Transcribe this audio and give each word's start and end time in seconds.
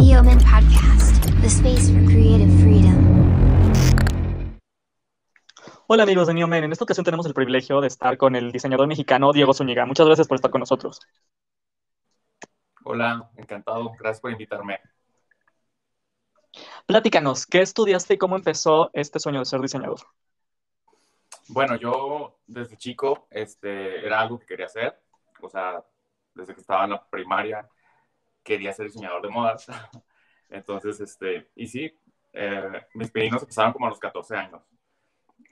Neoman 0.00 0.40
Podcast, 0.40 1.22
the 1.40 1.48
space 1.48 1.88
for 1.90 2.04
creative 2.06 2.50
freedom. 2.60 2.98
Hola 5.86 6.02
amigos 6.02 6.26
de 6.26 6.34
Neomen, 6.34 6.64
en 6.64 6.72
esta 6.72 6.84
ocasión 6.84 7.04
tenemos 7.04 7.26
el 7.26 7.34
privilegio 7.34 7.80
de 7.80 7.86
estar 7.86 8.16
con 8.16 8.34
el 8.34 8.50
diseñador 8.50 8.88
mexicano 8.88 9.32
Diego 9.32 9.54
Zúñiga. 9.54 9.86
Muchas 9.86 10.06
gracias 10.06 10.26
por 10.26 10.34
estar 10.34 10.50
con 10.50 10.60
nosotros. 10.60 11.00
Hola, 12.84 13.30
encantado, 13.36 13.92
gracias 13.98 14.20
por 14.20 14.32
invitarme. 14.32 14.80
Platícanos, 16.86 17.46
¿qué 17.46 17.60
estudiaste 17.60 18.14
y 18.14 18.18
cómo 18.18 18.34
empezó 18.36 18.90
este 18.94 19.20
sueño 19.20 19.38
de 19.38 19.44
ser 19.44 19.60
diseñador? 19.60 20.00
Bueno, 21.48 21.76
yo 21.76 22.38
desde 22.46 22.76
chico 22.76 23.28
este, 23.30 24.04
era 24.04 24.20
algo 24.20 24.40
que 24.40 24.46
quería 24.46 24.66
hacer, 24.66 25.00
o 25.40 25.48
sea, 25.48 25.84
desde 26.34 26.54
que 26.54 26.60
estaba 26.62 26.84
en 26.84 26.90
la 26.90 27.06
primaria 27.06 27.68
quería 28.44 28.72
ser 28.72 28.86
diseñador 28.86 29.22
de 29.22 29.28
modas. 29.30 29.66
Entonces, 30.48 31.00
este, 31.00 31.50
y 31.56 31.66
sí, 31.66 31.98
eh, 32.32 32.86
mis 32.94 33.10
pininos 33.10 33.42
empezaron 33.42 33.72
como 33.72 33.86
a 33.86 33.88
los 33.88 33.98
14 33.98 34.36
años. 34.36 34.62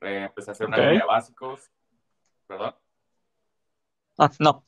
Eh, 0.00 0.24
empecé 0.28 0.50
a 0.50 0.52
hacer 0.52 0.66
una 0.66 0.77
Ok. 0.77 0.83
línea 0.83 1.00
de 1.00 1.06
básicos, 1.06 1.70
¿perdón? 2.47 2.74
Ah, 4.19 4.30
no, 4.38 4.64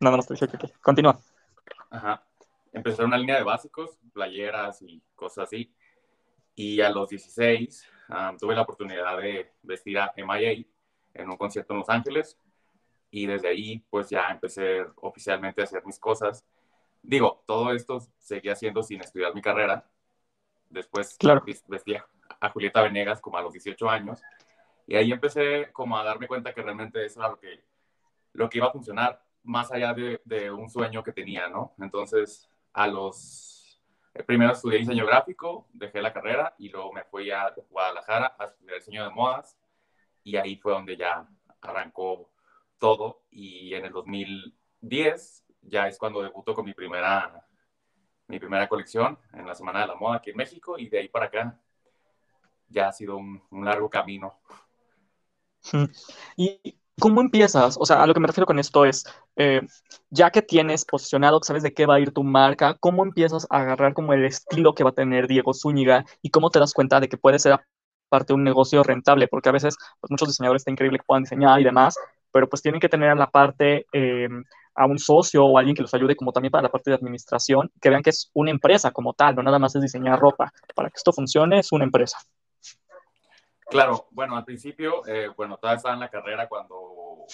no, 0.00 0.10
no, 0.10 0.16
no 0.16 0.20
estoy 0.20 0.36
que 0.48 0.72
continúa. 0.80 1.18
Ajá. 1.90 2.24
Empecé 2.72 3.02
a 3.02 3.04
una 3.04 3.18
línea 3.18 3.36
de 3.36 3.44
básicos, 3.44 3.98
playeras 4.12 4.82
y 4.82 5.02
cosas 5.14 5.44
así. 5.44 5.74
Y 6.54 6.80
a 6.80 6.90
los 6.90 7.08
16 7.08 7.88
ah, 8.08 8.34
tuve 8.38 8.54
la 8.54 8.62
oportunidad 8.62 9.18
de 9.18 9.52
vestir 9.62 9.98
a 9.98 10.12
MIA 10.16 10.64
en 11.14 11.30
un 11.30 11.36
concierto 11.36 11.72
en 11.72 11.80
Los 11.80 11.88
Ángeles. 11.88 12.38
Y 13.10 13.26
desde 13.26 13.48
ahí, 13.48 13.78
pues 13.90 14.10
ya 14.10 14.28
empecé 14.28 14.84
oficialmente 14.96 15.60
a 15.60 15.64
hacer 15.64 15.84
mis 15.86 15.98
cosas. 15.98 16.44
Digo, 17.06 17.42
todo 17.46 17.72
esto 17.72 18.00
seguía 18.18 18.52
haciendo 18.54 18.82
sin 18.82 19.00
estudiar 19.02 19.34
mi 19.34 19.42
carrera. 19.42 19.84
Después 20.70 21.16
Claro. 21.18 21.42
vis- 21.42 21.64
vestí 21.68 21.94
a- 21.94 22.06
a 22.40 22.48
Julieta 22.50 22.82
Venegas 22.82 23.20
como 23.20 23.36
a 23.36 23.42
los 23.42 23.52
18 23.52 23.88
años. 23.90 24.22
Y 24.86 24.96
ahí 24.96 25.12
empecé 25.12 25.70
como 25.72 25.98
a 25.98 26.04
darme 26.04 26.26
cuenta 26.26 26.52
que 26.54 26.62
realmente 26.62 27.04
eso 27.04 27.20
era 27.20 27.28
lo 27.28 27.38
que, 27.38 27.62
lo 28.32 28.48
que 28.48 28.58
iba 28.58 28.68
a 28.68 28.72
funcionar 28.72 29.22
más 29.42 29.70
allá 29.70 29.92
de, 29.92 30.20
de 30.24 30.50
un 30.50 30.70
sueño 30.70 31.02
que 31.02 31.12
tenía, 31.12 31.48
¿no? 31.48 31.74
Entonces, 31.78 32.48
a 32.72 32.86
los... 32.86 33.78
eh, 34.14 34.22
Primero 34.22 34.52
estudié 34.52 34.78
diseño 34.78 35.04
gráfico, 35.06 35.68
dejé 35.72 36.00
la 36.00 36.12
carrera 36.12 36.54
y 36.58 36.70
luego 36.70 36.90
me 36.92 37.04
fui 37.04 37.30
a 37.30 37.54
Guadalajara 37.68 38.34
a 38.38 38.46
estudiar 38.46 38.78
diseño 38.78 39.04
de 39.04 39.10
modas 39.10 39.58
y 40.22 40.36
ahí 40.36 40.56
fue 40.56 40.72
donde 40.72 40.96
ya 40.96 41.28
arrancó 41.60 42.30
todo 42.78 43.22
y 43.30 43.74
en 43.74 43.84
el 43.84 43.92
2010 43.92 45.43
ya 45.66 45.88
es 45.88 45.98
cuando 45.98 46.22
debutó 46.22 46.54
con 46.54 46.64
mi 46.64 46.74
primera, 46.74 47.46
mi 48.28 48.38
primera 48.38 48.68
colección 48.68 49.18
en 49.32 49.46
la 49.46 49.54
Semana 49.54 49.80
de 49.80 49.88
la 49.88 49.94
Moda 49.94 50.16
aquí 50.16 50.30
en 50.30 50.36
México 50.36 50.78
y 50.78 50.88
de 50.88 51.00
ahí 51.00 51.08
para 51.08 51.26
acá 51.26 51.58
ya 52.68 52.88
ha 52.88 52.92
sido 52.92 53.16
un, 53.16 53.42
un 53.50 53.64
largo 53.64 53.88
camino. 53.88 54.38
¿Y 56.36 56.76
cómo 57.00 57.20
empiezas? 57.20 57.76
O 57.78 57.86
sea, 57.86 58.02
a 58.02 58.06
lo 58.06 58.14
que 58.14 58.20
me 58.20 58.26
refiero 58.26 58.46
con 58.46 58.58
esto 58.58 58.84
es, 58.84 59.04
eh, 59.36 59.62
ya 60.10 60.30
que 60.30 60.42
tienes 60.42 60.84
posicionado, 60.84 61.40
sabes 61.42 61.62
de 61.62 61.72
qué 61.72 61.86
va 61.86 61.96
a 61.96 62.00
ir 62.00 62.12
tu 62.12 62.22
marca, 62.22 62.76
¿cómo 62.80 63.04
empiezas 63.04 63.46
a 63.50 63.60
agarrar 63.60 63.94
como 63.94 64.12
el 64.12 64.24
estilo 64.24 64.74
que 64.74 64.84
va 64.84 64.90
a 64.90 64.94
tener 64.94 65.26
Diego 65.26 65.54
Zúñiga 65.54 66.04
y 66.22 66.30
cómo 66.30 66.50
te 66.50 66.58
das 66.58 66.72
cuenta 66.72 67.00
de 67.00 67.08
que 67.08 67.16
puede 67.16 67.38
ser 67.38 67.58
aparte 68.08 68.34
un 68.34 68.44
negocio 68.44 68.82
rentable? 68.82 69.28
Porque 69.28 69.48
a 69.48 69.52
veces 69.52 69.76
pues, 70.00 70.10
muchos 70.10 70.28
diseñadores 70.28 70.60
está 70.60 70.70
increíble 70.70 70.98
que 70.98 71.04
puedan 71.06 71.24
diseñar 71.24 71.60
y 71.60 71.64
demás, 71.64 71.96
pero 72.32 72.48
pues 72.48 72.62
tienen 72.62 72.80
que 72.80 72.88
tener 72.88 73.16
la 73.16 73.30
parte 73.30 73.86
eh, 73.92 74.28
a 74.74 74.86
un 74.86 74.98
socio 74.98 75.44
o 75.44 75.58
alguien 75.58 75.76
que 75.76 75.82
los 75.82 75.94
ayude 75.94 76.16
como 76.16 76.32
también 76.32 76.50
para 76.50 76.62
la 76.62 76.70
parte 76.70 76.90
de 76.90 76.96
administración, 76.96 77.70
que 77.80 77.90
vean 77.90 78.02
que 78.02 78.10
es 78.10 78.30
una 78.34 78.50
empresa 78.50 78.90
como 78.90 79.12
tal, 79.14 79.34
no 79.34 79.42
nada 79.42 79.58
más 79.58 79.74
es 79.74 79.82
diseñar 79.82 80.18
ropa. 80.18 80.52
Para 80.74 80.90
que 80.90 80.96
esto 80.96 81.12
funcione 81.12 81.60
es 81.60 81.72
una 81.72 81.84
empresa. 81.84 82.18
Claro, 83.66 84.08
bueno, 84.10 84.36
al 84.36 84.44
principio, 84.44 85.06
eh, 85.06 85.28
bueno, 85.36 85.56
todavía 85.56 85.78
estaba 85.78 85.94
en 85.94 86.00
la 86.00 86.10
carrera 86.10 86.48
cuando, 86.48 87.24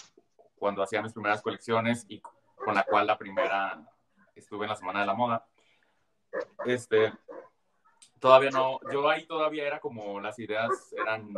cuando 0.56 0.82
hacía 0.82 1.02
mis 1.02 1.12
primeras 1.12 1.42
colecciones 1.42 2.06
y 2.08 2.20
con 2.20 2.74
la 2.74 2.84
cual 2.84 3.06
la 3.06 3.18
primera 3.18 3.80
estuve 4.34 4.64
en 4.64 4.70
la 4.70 4.76
Semana 4.76 5.00
de 5.00 5.06
la 5.06 5.14
Moda. 5.14 5.46
Este, 6.64 7.12
todavía 8.20 8.50
no, 8.50 8.78
yo 8.92 9.08
ahí 9.08 9.26
todavía 9.26 9.66
era 9.66 9.80
como 9.80 10.20
las 10.20 10.38
ideas 10.38 10.94
eran 10.96 11.34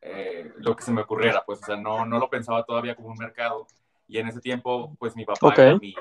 eh, 0.00 0.52
lo 0.58 0.74
que 0.74 0.82
se 0.82 0.92
me 0.92 1.02
ocurriera, 1.02 1.44
pues, 1.44 1.60
o 1.62 1.66
sea, 1.66 1.76
no, 1.76 2.04
no 2.04 2.18
lo 2.18 2.28
pensaba 2.28 2.64
todavía 2.64 2.94
como 2.94 3.08
un 3.08 3.18
mercado. 3.18 3.66
Y 4.08 4.18
en 4.18 4.28
ese 4.28 4.40
tiempo, 4.40 4.94
pues 4.98 5.16
mi 5.16 5.24
papá 5.24 5.48
Ok. 5.48 5.58
era 5.58 5.76
mi, 5.76 5.94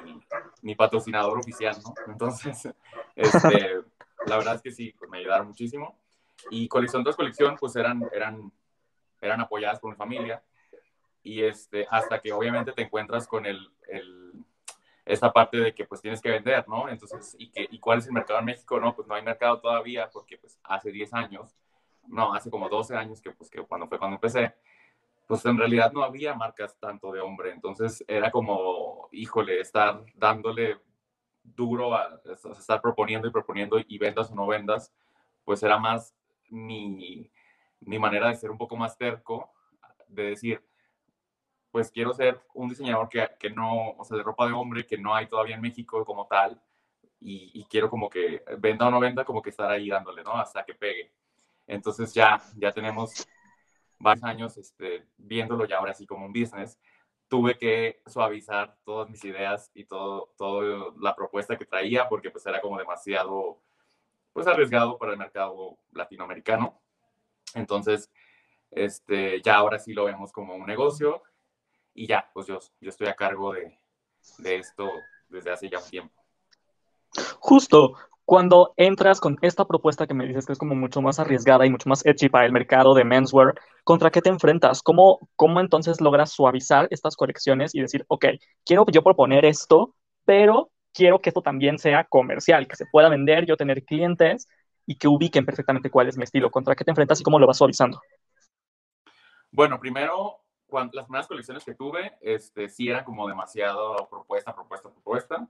mi 0.61 0.75
patrocinador 0.75 1.39
oficial, 1.39 1.75
¿no? 1.83 1.93
Entonces, 2.07 2.69
este, 3.15 3.81
la 4.25 4.37
verdad 4.37 4.55
es 4.55 4.61
que 4.61 4.71
sí, 4.71 4.93
pues, 4.97 5.09
me 5.09 5.19
ayudaron 5.19 5.47
muchísimo. 5.47 5.97
Y 6.49 6.67
colección 6.67 7.03
tras 7.03 7.15
colección, 7.15 7.55
pues 7.59 7.75
eran, 7.75 8.03
eran, 8.13 8.51
eran 9.21 9.41
apoyadas 9.41 9.79
por 9.79 9.91
mi 9.91 9.95
familia. 9.95 10.43
Y 11.23 11.41
este, 11.41 11.87
hasta 11.89 12.19
que 12.21 12.31
obviamente 12.31 12.71
te 12.71 12.83
encuentras 12.83 13.27
con 13.27 13.47
el, 13.47 13.67
el, 13.87 14.33
esta 15.05 15.31
parte 15.31 15.57
de 15.57 15.73
que 15.73 15.85
pues 15.85 16.01
tienes 16.01 16.21
que 16.21 16.29
vender, 16.29 16.67
¿no? 16.67 16.89
Entonces, 16.89 17.35
¿y, 17.39 17.49
que, 17.49 17.67
¿y 17.69 17.79
cuál 17.79 17.99
es 17.99 18.07
el 18.07 18.13
mercado 18.13 18.39
en 18.39 18.45
México? 18.45 18.79
No, 18.79 18.95
pues 18.95 19.07
no 19.07 19.15
hay 19.15 19.23
mercado 19.23 19.59
todavía 19.59 20.09
porque 20.11 20.37
pues 20.37 20.59
hace 20.63 20.91
10 20.91 21.13
años, 21.13 21.55
no, 22.07 22.33
hace 22.33 22.51
como 22.51 22.69
12 22.69 22.95
años 22.95 23.21
que 23.21 23.31
pues 23.31 23.49
que 23.49 23.61
cuando 23.63 23.87
fue 23.87 23.97
cuando 23.97 24.15
empecé, 24.15 24.53
pues 25.27 25.45
en 25.45 25.57
realidad 25.57 25.91
no 25.93 26.03
había 26.03 26.33
marcas 26.35 26.77
tanto 26.79 27.11
de 27.11 27.21
hombre. 27.21 27.51
Entonces 27.51 28.03
era 28.07 28.31
como, 28.31 29.09
híjole, 29.11 29.59
estar 29.61 30.03
dándole 30.15 30.77
duro 31.43 31.95
a, 31.95 32.03
a 32.25 32.51
estar 32.59 32.81
proponiendo 32.81 33.27
y 33.27 33.31
proponiendo 33.31 33.77
y 33.87 33.97
vendas 33.97 34.31
o 34.31 34.35
no 34.35 34.47
vendas, 34.47 34.93
pues 35.45 35.63
era 35.63 35.77
más 35.79 36.15
mi, 36.49 37.31
mi 37.81 37.99
manera 37.99 38.29
de 38.29 38.35
ser 38.35 38.51
un 38.51 38.57
poco 38.57 38.77
más 38.77 38.97
terco, 38.97 39.51
de 40.09 40.23
decir, 40.23 40.63
pues 41.71 41.91
quiero 41.91 42.13
ser 42.13 42.41
un 42.53 42.69
diseñador 42.69 43.09
que, 43.09 43.27
que 43.39 43.49
no, 43.49 43.91
o 43.91 44.03
sea, 44.05 44.17
de 44.17 44.23
ropa 44.23 44.47
de 44.47 44.53
hombre, 44.53 44.85
que 44.85 44.97
no 44.97 45.13
hay 45.13 45.27
todavía 45.27 45.55
en 45.55 45.61
México 45.61 46.05
como 46.05 46.25
tal, 46.27 46.61
y, 47.19 47.51
y 47.53 47.65
quiero 47.65 47.89
como 47.89 48.09
que 48.09 48.43
venda 48.59 48.87
o 48.87 48.91
no 48.91 48.99
venda, 48.99 49.25
como 49.25 49.41
que 49.41 49.49
estar 49.51 49.71
ahí 49.71 49.89
dándole, 49.89 50.23
¿no? 50.23 50.33
Hasta 50.37 50.65
que 50.65 50.75
pegue. 50.75 51.13
Entonces 51.67 52.13
ya, 52.13 52.41
ya 52.57 52.71
tenemos 52.73 53.27
varios 53.99 54.23
años 54.23 54.57
este, 54.57 55.07
viéndolo 55.17 55.65
ya 55.65 55.77
ahora 55.77 55.93
sí 55.93 56.05
como 56.05 56.25
un 56.25 56.33
business. 56.33 56.79
Tuve 57.27 57.57
que 57.57 58.01
suavizar 58.05 58.77
todas 58.83 59.09
mis 59.09 59.23
ideas 59.23 59.71
y 59.73 59.85
todo, 59.85 60.33
todo 60.37 60.93
la 60.99 61.15
propuesta 61.15 61.57
que 61.57 61.65
traía 61.65 62.07
porque 62.07 62.29
pues 62.29 62.45
era 62.45 62.61
como 62.61 62.77
demasiado 62.77 63.61
pues 64.33 64.47
arriesgado 64.47 64.97
para 64.97 65.13
el 65.13 65.17
mercado 65.17 65.77
latinoamericano. 65.91 66.81
Entonces, 67.53 68.11
este, 68.69 69.41
ya 69.41 69.55
ahora 69.55 69.79
sí 69.79 69.93
lo 69.93 70.05
vemos 70.05 70.31
como 70.31 70.55
un 70.55 70.65
negocio 70.65 71.23
y 71.93 72.07
ya, 72.07 72.29
pues 72.33 72.45
yo, 72.47 72.59
yo 72.81 72.89
estoy 72.89 73.07
a 73.07 73.15
cargo 73.15 73.53
de, 73.53 73.79
de 74.39 74.57
esto 74.57 74.91
desde 75.29 75.51
hace 75.51 75.69
ya 75.69 75.79
un 75.79 75.89
tiempo. 75.89 76.21
Justo 77.39 77.95
cuando 78.25 78.73
entras 78.75 79.19
con 79.19 79.37
esta 79.41 79.65
propuesta 79.65 80.07
que 80.07 80.15
me 80.15 80.25
dices 80.25 80.45
que 80.45 80.53
es 80.53 80.59
como 80.59 80.75
mucho 80.75 81.01
más 81.01 81.19
arriesgada 81.19 81.65
y 81.65 81.69
mucho 81.69 81.87
más 81.87 82.05
edgy 82.05 82.27
para 82.27 82.45
el 82.45 82.51
mercado 82.51 82.95
de 82.95 83.05
menswear, 83.05 83.53
¿contra 83.83 84.09
qué 84.09 84.21
te 84.21 84.29
enfrentas? 84.29 84.81
¿Cómo, 84.81 85.29
cómo 85.35 85.59
entonces 85.59 86.01
logras 86.01 86.31
suavizar 86.31 86.87
estas 86.89 87.15
colecciones 87.15 87.75
y 87.75 87.81
decir, 87.81 88.03
ok, 88.07 88.25
quiero 88.65 88.85
yo 88.91 89.03
proponer 89.03 89.45
esto, 89.45 89.95
pero 90.25 90.71
quiero 90.91 91.19
que 91.19 91.29
esto 91.29 91.43
también 91.43 91.77
sea 91.77 92.03
comercial, 92.05 92.67
que 92.67 92.75
se 92.75 92.87
pueda 92.91 93.09
vender, 93.09 93.45
yo 93.45 93.57
tener 93.57 93.83
clientes 93.83 94.47
y 94.87 94.95
que 94.95 95.07
ubiquen 95.07 95.45
perfectamente 95.45 95.91
cuál 95.91 96.07
es 96.07 96.17
mi 96.17 96.23
estilo? 96.23 96.49
¿Contra 96.49 96.75
qué 96.75 96.83
te 96.83 96.91
enfrentas 96.91 97.21
y 97.21 97.23
cómo 97.23 97.37
lo 97.37 97.45
vas 97.45 97.57
suavizando? 97.57 98.01
Bueno, 99.51 99.79
primero, 99.79 100.39
cuando, 100.65 100.93
las 100.95 101.05
primeras 101.05 101.27
colecciones 101.27 101.63
que 101.63 101.75
tuve, 101.75 102.17
este, 102.21 102.69
sí 102.69 102.89
eran 102.89 103.03
como 103.03 103.27
demasiado 103.27 104.07
propuesta, 104.09 104.53
propuesta, 104.55 104.89
propuesta. 104.89 105.47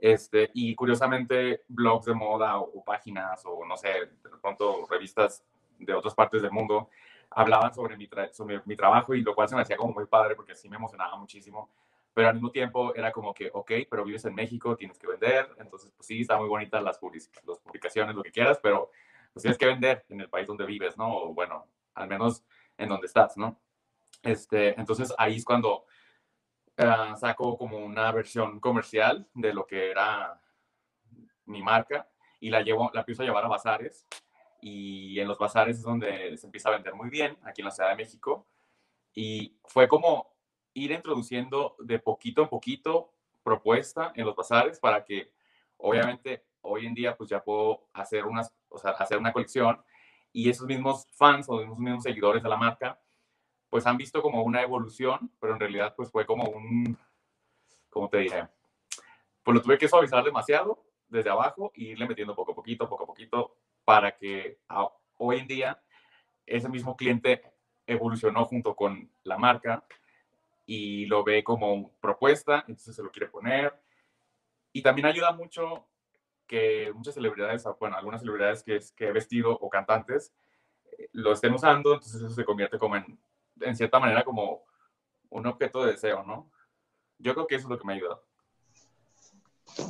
Este, 0.00 0.50
y 0.54 0.74
curiosamente, 0.74 1.64
blogs 1.68 2.06
de 2.06 2.14
moda 2.14 2.58
o, 2.58 2.82
páginas 2.82 3.42
o 3.44 3.64
no 3.66 3.76
sé, 3.76 3.88
de 3.88 4.30
pronto 4.40 4.86
revistas 4.88 5.44
de 5.78 5.92
otras 5.92 6.14
partes 6.14 6.42
del 6.42 6.50
mundo 6.50 6.88
hablaban 7.30 7.72
sobre 7.72 7.96
mi, 7.96 8.08
sobre 8.32 8.60
mi 8.64 8.76
trabajo 8.76 9.14
y 9.14 9.22
lo 9.22 9.34
cual 9.34 9.48
se 9.48 9.54
me 9.54 9.62
hacía 9.62 9.76
como 9.76 9.92
muy 9.92 10.06
padre 10.06 10.34
porque 10.34 10.54
sí 10.54 10.68
me 10.68 10.76
emocionaba 10.76 11.16
muchísimo. 11.16 11.70
Pero 12.12 12.28
al 12.28 12.34
mismo 12.34 12.50
tiempo 12.50 12.92
era 12.94 13.12
como 13.12 13.32
que, 13.32 13.50
ok, 13.52 13.70
pero 13.88 14.04
vives 14.04 14.24
en 14.24 14.34
México, 14.34 14.76
tienes 14.76 14.98
que 14.98 15.06
vender. 15.06 15.48
Entonces, 15.58 15.92
pues 15.96 16.06
sí, 16.06 16.22
está 16.22 16.36
muy 16.36 16.48
bonita 16.48 16.80
las, 16.80 16.98
public 16.98 17.22
las 17.46 17.58
publicaciones, 17.58 18.16
lo 18.16 18.22
que 18.22 18.32
quieras, 18.32 18.58
pero 18.60 18.90
pues 19.32 19.42
tienes 19.42 19.58
que 19.58 19.66
vender 19.66 20.04
en 20.08 20.20
el 20.20 20.28
país 20.28 20.46
donde 20.46 20.66
vives, 20.66 20.98
¿no? 20.98 21.14
O 21.16 21.34
bueno, 21.34 21.66
al 21.94 22.08
menos 22.08 22.44
en 22.76 22.88
donde 22.88 23.06
estás, 23.06 23.36
¿no? 23.36 23.56
Este, 24.22 24.78
entonces 24.78 25.14
ahí 25.16 25.36
es 25.36 25.44
cuando 25.44 25.84
uh, 26.80 27.16
saco 27.16 27.56
como 27.56 27.78
una 27.78 28.10
versión 28.12 28.60
comercial 28.60 29.26
de 29.34 29.52
lo 29.52 29.66
que 29.66 29.90
era 29.90 30.40
mi 31.46 31.62
marca 31.62 32.08
y 32.40 32.50
la 32.50 32.62
llevo, 32.62 32.90
la 32.92 33.00
empiezo 33.00 33.22
a 33.22 33.26
llevar 33.26 33.44
a 33.44 33.48
bazares 33.48 34.06
y 34.60 35.18
en 35.18 35.28
los 35.28 35.38
bazares 35.38 35.78
es 35.78 35.82
donde 35.82 36.36
se 36.36 36.46
empieza 36.46 36.68
a 36.68 36.72
vender 36.72 36.94
muy 36.94 37.10
bien 37.10 37.36
aquí 37.44 37.60
en 37.60 37.66
la 37.66 37.70
Ciudad 37.70 37.90
de 37.90 37.96
México. 37.96 38.46
Y 39.14 39.56
fue 39.64 39.88
como 39.88 40.34
ir 40.74 40.92
introduciendo 40.92 41.76
de 41.80 41.98
poquito 41.98 42.42
en 42.42 42.48
poquito 42.48 43.12
propuesta 43.42 44.12
en 44.14 44.26
los 44.26 44.36
bazares 44.36 44.78
para 44.78 45.04
que 45.04 45.32
obviamente 45.78 46.44
hoy 46.62 46.86
en 46.86 46.94
día 46.94 47.16
pues 47.16 47.30
ya 47.30 47.42
puedo 47.42 47.88
hacer, 47.92 48.26
unas, 48.26 48.54
o 48.68 48.78
sea, 48.78 48.92
hacer 48.92 49.18
una 49.18 49.32
colección 49.32 49.82
y 50.32 50.48
esos 50.48 50.66
mismos 50.66 51.08
fans 51.12 51.48
o 51.48 51.60
esos 51.60 51.78
mismos 51.78 52.04
seguidores 52.04 52.42
de 52.42 52.48
la 52.48 52.56
marca 52.56 53.00
pues 53.70 53.86
han 53.86 53.96
visto 53.96 54.20
como 54.20 54.42
una 54.42 54.62
evolución, 54.62 55.30
pero 55.40 55.54
en 55.54 55.60
realidad 55.60 55.94
pues 55.96 56.10
fue 56.10 56.26
como 56.26 56.44
un, 56.50 56.98
¿cómo 57.88 58.08
te 58.08 58.18
diré? 58.18 58.48
Pues 59.44 59.54
lo 59.54 59.62
tuve 59.62 59.78
que 59.78 59.88
suavizar 59.88 60.24
demasiado 60.24 60.84
desde 61.08 61.30
abajo 61.30 61.72
e 61.74 61.84
irle 61.84 62.06
metiendo 62.06 62.34
poco 62.34 62.52
a 62.52 62.54
poquito, 62.54 62.88
poco 62.88 63.04
a 63.04 63.06
poquito, 63.06 63.56
para 63.84 64.16
que 64.16 64.58
hoy 65.16 65.38
en 65.38 65.46
día 65.46 65.82
ese 66.46 66.68
mismo 66.68 66.96
cliente 66.96 67.42
evolucionó 67.86 68.44
junto 68.44 68.74
con 68.74 69.08
la 69.22 69.38
marca 69.38 69.84
y 70.66 71.06
lo 71.06 71.22
ve 71.22 71.42
como 71.44 71.92
propuesta, 72.00 72.64
entonces 72.66 72.94
se 72.94 73.02
lo 73.02 73.10
quiere 73.10 73.28
poner. 73.28 73.74
Y 74.72 74.82
también 74.82 75.06
ayuda 75.06 75.32
mucho 75.32 75.86
que 76.46 76.92
muchas 76.94 77.14
celebridades, 77.14 77.64
bueno, 77.78 77.96
algunas 77.96 78.20
celebridades 78.20 78.62
que, 78.62 78.78
que 78.96 79.06
he 79.06 79.12
vestido 79.12 79.52
o 79.52 79.68
cantantes, 79.68 80.32
eh, 80.98 81.08
lo 81.12 81.32
estén 81.32 81.54
usando, 81.54 81.94
entonces 81.94 82.20
eso 82.20 82.30
se 82.30 82.44
convierte 82.44 82.78
como 82.78 82.96
en, 82.96 83.18
en 83.60 83.76
cierta 83.76 84.00
manera, 84.00 84.24
como 84.24 84.64
un 85.30 85.46
objeto 85.46 85.84
de 85.84 85.92
deseo, 85.92 86.22
¿no? 86.24 86.50
Yo 87.18 87.34
creo 87.34 87.46
que 87.46 87.56
eso 87.56 87.66
es 87.66 87.70
lo 87.70 87.78
que 87.78 87.86
me 87.86 87.92
ha 87.92 87.96
ayudado. 87.96 88.24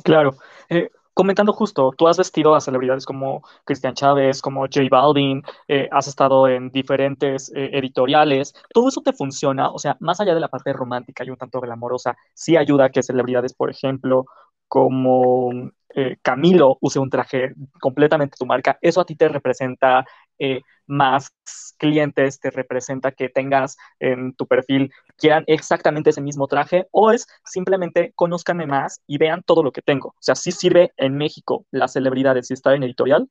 Claro. 0.03 0.35
Eh, 0.69 0.89
comentando 1.13 1.53
justo, 1.53 1.91
tú 1.97 2.07
has 2.07 2.17
vestido 2.17 2.55
a 2.55 2.61
celebridades 2.61 3.05
como 3.05 3.43
Cristian 3.65 3.93
Chávez, 3.93 4.41
como 4.41 4.61
J 4.61 4.81
Balvin, 4.89 5.43
eh, 5.67 5.89
has 5.91 6.07
estado 6.07 6.47
en 6.47 6.69
diferentes 6.69 7.51
eh, 7.55 7.71
editoriales, 7.73 8.53
todo 8.73 8.89
eso 8.89 9.01
te 9.01 9.13
funciona, 9.13 9.69
o 9.69 9.79
sea, 9.79 9.97
más 9.99 10.19
allá 10.19 10.33
de 10.33 10.39
la 10.39 10.47
parte 10.47 10.73
romántica 10.73 11.23
y 11.23 11.29
un 11.29 11.37
tanto 11.37 11.59
glamorosa, 11.59 12.17
sí 12.33 12.55
ayuda 12.57 12.85
a 12.85 12.89
que 12.89 13.03
celebridades, 13.03 13.53
por 13.53 13.69
ejemplo, 13.69 14.25
como 14.71 15.51
eh, 15.93 16.15
Camilo 16.21 16.77
use 16.79 16.97
un 16.97 17.09
traje 17.09 17.53
completamente 17.81 18.37
tu 18.39 18.45
marca, 18.45 18.79
eso 18.79 19.01
a 19.01 19.05
ti 19.05 19.17
te 19.17 19.27
representa 19.27 20.05
eh, 20.39 20.61
más 20.87 21.35
clientes, 21.77 22.39
te 22.39 22.51
representa 22.51 23.11
que 23.11 23.27
tengas 23.27 23.75
en 23.99 24.33
tu 24.33 24.47
perfil, 24.47 24.89
quieran 25.17 25.43
exactamente 25.47 26.11
ese 26.11 26.21
mismo 26.21 26.47
traje, 26.47 26.87
o 26.91 27.11
es 27.11 27.27
simplemente 27.43 28.13
conózcanme 28.15 28.65
más 28.65 29.01
y 29.07 29.17
vean 29.17 29.43
todo 29.43 29.61
lo 29.61 29.73
que 29.73 29.81
tengo. 29.81 30.11
O 30.11 30.21
sea, 30.21 30.35
sí 30.35 30.53
sirve 30.53 30.93
en 30.95 31.17
México 31.17 31.65
las 31.69 31.91
celebridades 31.91 32.49
y 32.49 32.53
está 32.53 32.73
en 32.73 32.83
editorial. 32.83 33.29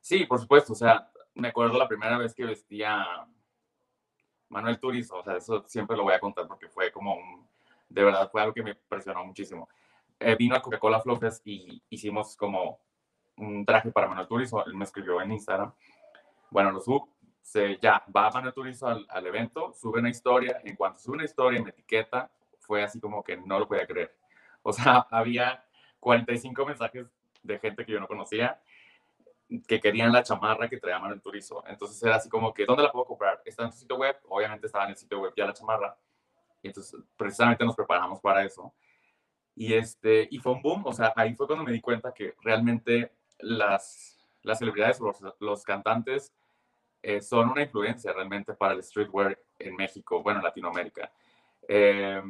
Sí, 0.00 0.24
por 0.24 0.38
supuesto. 0.38 0.72
O 0.72 0.76
sea, 0.76 1.10
me 1.34 1.48
acuerdo 1.48 1.76
la 1.76 1.88
primera 1.88 2.16
vez 2.16 2.32
que 2.32 2.44
vestía 2.44 3.04
Manuel 4.50 4.78
Turizo, 4.78 5.16
o 5.16 5.24
sea, 5.24 5.36
eso 5.36 5.64
siempre 5.66 5.96
lo 5.96 6.04
voy 6.04 6.14
a 6.14 6.20
contar 6.20 6.46
porque 6.46 6.68
fue 6.68 6.92
como 6.92 7.16
un, 7.16 7.44
de 7.88 8.04
verdad, 8.04 8.30
fue 8.30 8.40
algo 8.40 8.54
que 8.54 8.62
me 8.62 8.70
impresionó 8.70 9.24
muchísimo. 9.24 9.68
Eh, 10.20 10.36
vino 10.36 10.56
a 10.56 10.62
Coca-Cola 10.62 11.00
Flores 11.00 11.40
y 11.44 11.82
hicimos 11.90 12.36
como 12.36 12.80
un 13.36 13.64
traje 13.64 13.90
para 13.92 14.08
Manuel 14.08 14.26
Turizo, 14.26 14.64
él 14.66 14.74
me 14.74 14.84
escribió 14.84 15.20
en 15.20 15.32
Instagram. 15.32 15.72
Bueno, 16.50 16.72
lo 16.72 16.80
subo, 16.80 17.08
se, 17.40 17.78
ya, 17.80 18.02
va 18.14 18.30
Manuel 18.30 18.52
Turizo 18.52 18.88
al, 18.88 19.06
al, 19.08 19.26
evento, 19.26 19.72
sube 19.74 20.00
una 20.00 20.10
historia, 20.10 20.60
en 20.64 20.74
cuanto 20.74 20.98
sube 20.98 21.14
una 21.14 21.24
historia 21.24 21.62
me 21.62 21.70
etiqueta, 21.70 22.30
fue 22.58 22.82
así 22.82 23.00
como 23.00 23.22
que 23.22 23.36
no 23.36 23.58
lo 23.58 23.68
podía 23.68 23.86
creer. 23.86 24.16
O 24.62 24.72
sea, 24.72 25.06
había 25.10 25.64
45 26.00 26.66
mensajes 26.66 27.06
de 27.42 27.58
gente 27.58 27.84
que 27.84 27.92
yo 27.92 28.00
no 28.00 28.08
conocía 28.08 28.60
que 29.66 29.80
querían 29.80 30.12
la 30.12 30.22
chamarra 30.22 30.68
que 30.68 30.76
traía 30.76 30.98
Manuel 30.98 31.22
Turizo. 31.22 31.64
Entonces 31.66 32.02
era 32.02 32.16
así 32.16 32.28
como 32.28 32.52
que, 32.52 32.66
¿dónde 32.66 32.82
la 32.82 32.92
puedo 32.92 33.06
comprar? 33.06 33.40
¿Está 33.44 33.64
en 33.64 33.70
tu 33.70 33.76
sitio 33.76 33.96
web? 33.96 34.16
Obviamente 34.28 34.66
estaba 34.66 34.84
en 34.84 34.90
el 34.90 34.96
sitio 34.96 35.20
web 35.20 35.32
ya 35.36 35.46
la 35.46 35.54
chamarra. 35.54 35.96
Y 36.62 36.68
entonces 36.68 37.00
precisamente 37.16 37.64
nos 37.64 37.74
preparamos 37.74 38.20
para 38.20 38.44
eso. 38.44 38.74
Y, 39.60 39.74
este, 39.74 40.28
y 40.30 40.38
fue 40.38 40.52
un 40.52 40.62
boom, 40.62 40.86
o 40.86 40.92
sea, 40.92 41.12
ahí 41.16 41.34
fue 41.34 41.48
cuando 41.48 41.64
me 41.64 41.72
di 41.72 41.80
cuenta 41.80 42.14
que 42.14 42.36
realmente 42.42 43.10
las, 43.40 44.16
las 44.44 44.60
celebridades, 44.60 45.00
los, 45.40 45.64
cantantes, 45.64 46.32
eh, 47.02 47.20
son 47.20 47.50
una 47.50 47.62
influencia 47.62 48.12
realmente 48.12 48.54
para 48.54 48.74
el 48.74 48.84
streetwear 48.84 49.36
en 49.58 49.74
México, 49.74 50.22
bueno, 50.22 50.38
en 50.38 50.44
Latinoamérica. 50.44 51.10
Eh, 51.66 52.22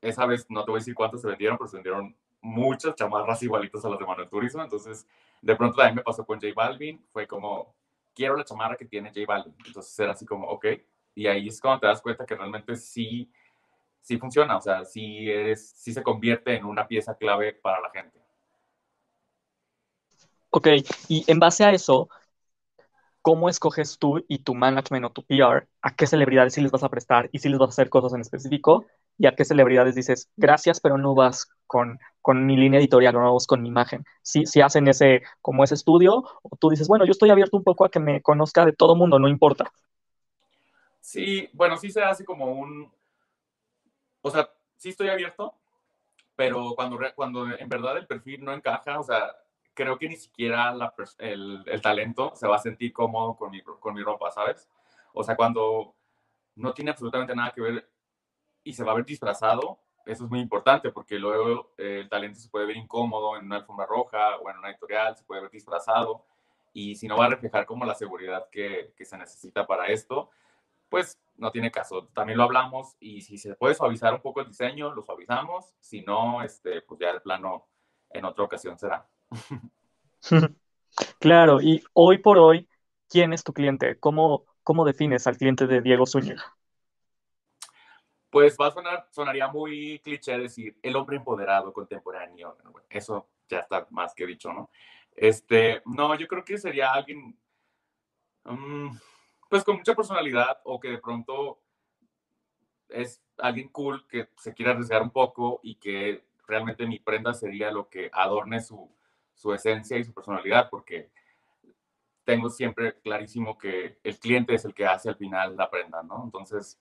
esa 0.00 0.26
vez, 0.26 0.46
no 0.48 0.64
te 0.64 0.70
voy 0.70 0.78
a 0.78 0.82
decir 0.82 0.94
cuántos 0.94 1.22
se 1.22 1.26
vendieron, 1.26 1.58
pero 1.58 1.66
se 1.66 1.78
vendieron 1.78 2.16
muchas 2.40 2.94
chamarras 2.94 3.42
igualitas 3.42 3.84
a 3.84 3.88
las 3.88 3.98
de 3.98 4.06
Manuel 4.06 4.28
Turismo, 4.28 4.62
entonces 4.62 5.08
de 5.42 5.56
pronto 5.56 5.78
también 5.78 5.96
me 5.96 6.02
pasó 6.02 6.24
con 6.24 6.40
J 6.40 6.52
Balvin, 6.54 7.04
fue 7.12 7.26
como, 7.26 7.74
quiero 8.14 8.36
la 8.36 8.44
chamarra 8.44 8.76
que 8.76 8.84
tiene 8.84 9.08
J 9.08 9.22
Balvin, 9.26 9.56
entonces 9.66 9.98
era 9.98 10.12
así 10.12 10.24
como, 10.24 10.46
ok, 10.46 10.66
y 11.16 11.26
ahí 11.26 11.48
es 11.48 11.60
cuando 11.60 11.80
te 11.80 11.88
das 11.88 12.00
cuenta 12.00 12.24
que 12.24 12.36
realmente 12.36 12.76
sí 12.76 13.28
sí 14.08 14.16
funciona, 14.16 14.56
o 14.56 14.60
sea, 14.62 14.86
sí, 14.86 15.30
es, 15.30 15.70
sí 15.76 15.92
se 15.92 16.02
convierte 16.02 16.56
en 16.56 16.64
una 16.64 16.88
pieza 16.88 17.14
clave 17.14 17.52
para 17.52 17.78
la 17.82 17.90
gente. 17.90 18.18
Ok, 20.50 20.68
y 21.08 21.24
en 21.30 21.38
base 21.38 21.62
a 21.64 21.72
eso, 21.72 22.08
¿cómo 23.20 23.50
escoges 23.50 23.98
tú 23.98 24.24
y 24.28 24.38
tu 24.38 24.54
management 24.54 25.04
o 25.04 25.10
tu 25.10 25.22
PR 25.24 25.68
a 25.82 25.94
qué 25.94 26.06
celebridades 26.06 26.54
sí 26.54 26.62
les 26.62 26.70
vas 26.70 26.82
a 26.84 26.88
prestar 26.88 27.28
y 27.32 27.40
si 27.40 27.50
les 27.50 27.58
vas 27.58 27.68
a 27.68 27.72
hacer 27.72 27.90
cosas 27.90 28.14
en 28.14 28.22
específico? 28.22 28.86
Y 29.18 29.26
a 29.26 29.34
qué 29.34 29.44
celebridades 29.44 29.94
dices, 29.94 30.30
gracias, 30.36 30.80
pero 30.80 30.96
no 30.96 31.14
vas 31.14 31.48
con, 31.66 31.98
con 32.22 32.46
mi 32.46 32.56
línea 32.56 32.80
editorial 32.80 33.14
o 33.16 33.20
no 33.20 33.34
vas 33.34 33.46
con 33.46 33.60
mi 33.60 33.68
imagen. 33.68 34.04
Si, 34.22 34.46
si 34.46 34.62
hacen 34.62 34.88
ese, 34.88 35.22
como 35.42 35.64
ese 35.64 35.74
estudio, 35.74 36.24
o 36.42 36.56
tú 36.58 36.70
dices, 36.70 36.88
bueno, 36.88 37.04
yo 37.04 37.10
estoy 37.10 37.28
abierto 37.28 37.58
un 37.58 37.64
poco 37.64 37.84
a 37.84 37.90
que 37.90 38.00
me 38.00 38.22
conozca 38.22 38.64
de 38.64 38.72
todo 38.72 38.96
mundo, 38.96 39.18
no 39.18 39.28
importa. 39.28 39.70
Sí, 41.00 41.48
bueno, 41.52 41.76
sí 41.76 41.90
se 41.90 42.02
hace 42.02 42.24
como 42.24 42.46
un, 42.52 42.90
o 44.22 44.30
sea, 44.30 44.50
sí 44.76 44.90
estoy 44.90 45.08
abierto, 45.08 45.54
pero 46.36 46.74
cuando, 46.76 46.98
cuando 47.14 47.46
en 47.48 47.68
verdad 47.68 47.96
el 47.96 48.06
perfil 48.06 48.44
no 48.44 48.52
encaja, 48.52 49.00
o 49.00 49.02
sea, 49.02 49.36
creo 49.74 49.98
que 49.98 50.08
ni 50.08 50.16
siquiera 50.16 50.74
el, 51.18 51.62
el, 51.66 51.80
talento 51.80 52.32
se 52.34 52.46
va 52.46 52.56
a 52.56 52.60
sentir 52.60 52.92
cómodo 52.92 53.36
con 53.36 53.50
mi, 53.50 53.62
con 53.62 53.94
mi 53.94 54.02
ropa, 54.02 54.30
¿sabes? 54.30 54.68
O 55.12 55.22
sea, 55.22 55.36
cuando 55.36 55.94
no 56.56 56.72
tiene 56.74 56.90
absolutamente 56.90 57.34
nada 57.34 57.52
que 57.52 57.60
ver 57.60 57.88
y 58.64 58.72
se 58.72 58.84
va 58.84 58.92
a 58.92 58.96
ver 58.96 59.04
disfrazado, 59.04 59.78
eso 60.04 60.24
es 60.24 60.30
muy 60.30 60.40
importante 60.40 60.90
porque 60.90 61.18
luego 61.18 61.72
eh, 61.78 62.00
el 62.00 62.08
talento 62.08 62.40
se 62.40 62.48
puede 62.48 62.66
ver 62.66 62.76
incómodo 62.76 63.36
en 63.36 63.44
una 63.44 63.56
alfombra 63.56 63.86
roja 63.86 64.36
o 64.38 64.50
en 64.50 64.58
una 64.58 64.70
editorial, 64.70 65.16
se 65.16 65.24
puede 65.24 65.42
ver 65.42 65.50
disfrazado 65.50 66.24
y 66.72 66.96
si 66.96 67.06
no 67.06 67.16
va 67.16 67.26
a 67.26 67.30
reflejar 67.30 67.66
como 67.66 67.84
la 67.84 67.94
seguridad 67.94 68.48
que, 68.50 68.92
que 68.96 69.04
se 69.04 69.16
necesita 69.16 69.66
para 69.66 69.86
esto, 69.86 70.30
pues 70.88 71.18
no 71.36 71.50
tiene 71.50 71.70
caso. 71.70 72.08
También 72.14 72.38
lo 72.38 72.44
hablamos 72.44 72.96
y 73.00 73.20
si 73.22 73.38
se 73.38 73.54
puede 73.54 73.74
suavizar 73.74 74.14
un 74.14 74.20
poco 74.20 74.40
el 74.40 74.48
diseño, 74.48 74.92
lo 74.94 75.02
suavizamos. 75.02 75.74
Si 75.80 76.02
no, 76.02 76.42
este, 76.42 76.82
pues 76.82 77.00
ya 77.00 77.10
el 77.10 77.22
plano 77.22 77.66
en 78.10 78.24
otra 78.24 78.44
ocasión 78.44 78.78
será. 78.78 79.06
Claro, 81.20 81.60
y 81.60 81.82
hoy 81.92 82.18
por 82.18 82.38
hoy, 82.38 82.68
¿quién 83.08 83.32
es 83.32 83.44
tu 83.44 83.52
cliente? 83.52 83.98
¿Cómo, 83.98 84.44
cómo 84.62 84.84
defines 84.84 85.26
al 85.26 85.36
cliente 85.36 85.66
de 85.66 85.80
Diego 85.80 86.06
Zúñiga? 86.06 86.56
Pues 88.30 88.56
va 88.60 88.66
a 88.66 88.70
sonar, 88.70 89.08
sonaría 89.10 89.48
muy 89.48 90.00
cliché 90.00 90.36
decir 90.38 90.78
el 90.82 90.96
hombre 90.96 91.16
empoderado 91.16 91.72
contemporáneo. 91.72 92.56
Eso 92.90 93.28
ya 93.48 93.60
está 93.60 93.86
más 93.90 94.14
que 94.14 94.26
dicho, 94.26 94.52
¿no? 94.52 94.70
Este, 95.16 95.82
no, 95.86 96.14
yo 96.14 96.28
creo 96.28 96.44
que 96.44 96.58
sería 96.58 96.92
alguien, 96.92 97.36
um, 98.44 98.98
pues 99.48 99.64
con 99.64 99.76
mucha 99.76 99.94
personalidad 99.94 100.60
o 100.64 100.78
que 100.78 100.90
de 100.90 100.98
pronto 100.98 101.60
es 102.88 103.20
alguien 103.38 103.68
cool 103.68 104.06
que 104.06 104.28
se 104.36 104.54
quiere 104.54 104.72
arriesgar 104.72 105.02
un 105.02 105.10
poco 105.10 105.60
y 105.62 105.76
que 105.76 106.24
realmente 106.46 106.86
mi 106.86 106.98
prenda 106.98 107.34
sería 107.34 107.70
lo 107.70 107.88
que 107.88 108.10
adorne 108.12 108.60
su, 108.60 108.90
su 109.34 109.52
esencia 109.52 109.98
y 109.98 110.04
su 110.04 110.12
personalidad, 110.12 110.68
porque 110.70 111.10
tengo 112.24 112.50
siempre 112.50 112.98
clarísimo 113.00 113.56
que 113.56 113.98
el 114.02 114.18
cliente 114.18 114.54
es 114.54 114.64
el 114.64 114.74
que 114.74 114.86
hace 114.86 115.08
al 115.08 115.16
final 115.16 115.56
la 115.56 115.70
prenda, 115.70 116.02
¿no? 116.02 116.22
Entonces, 116.24 116.78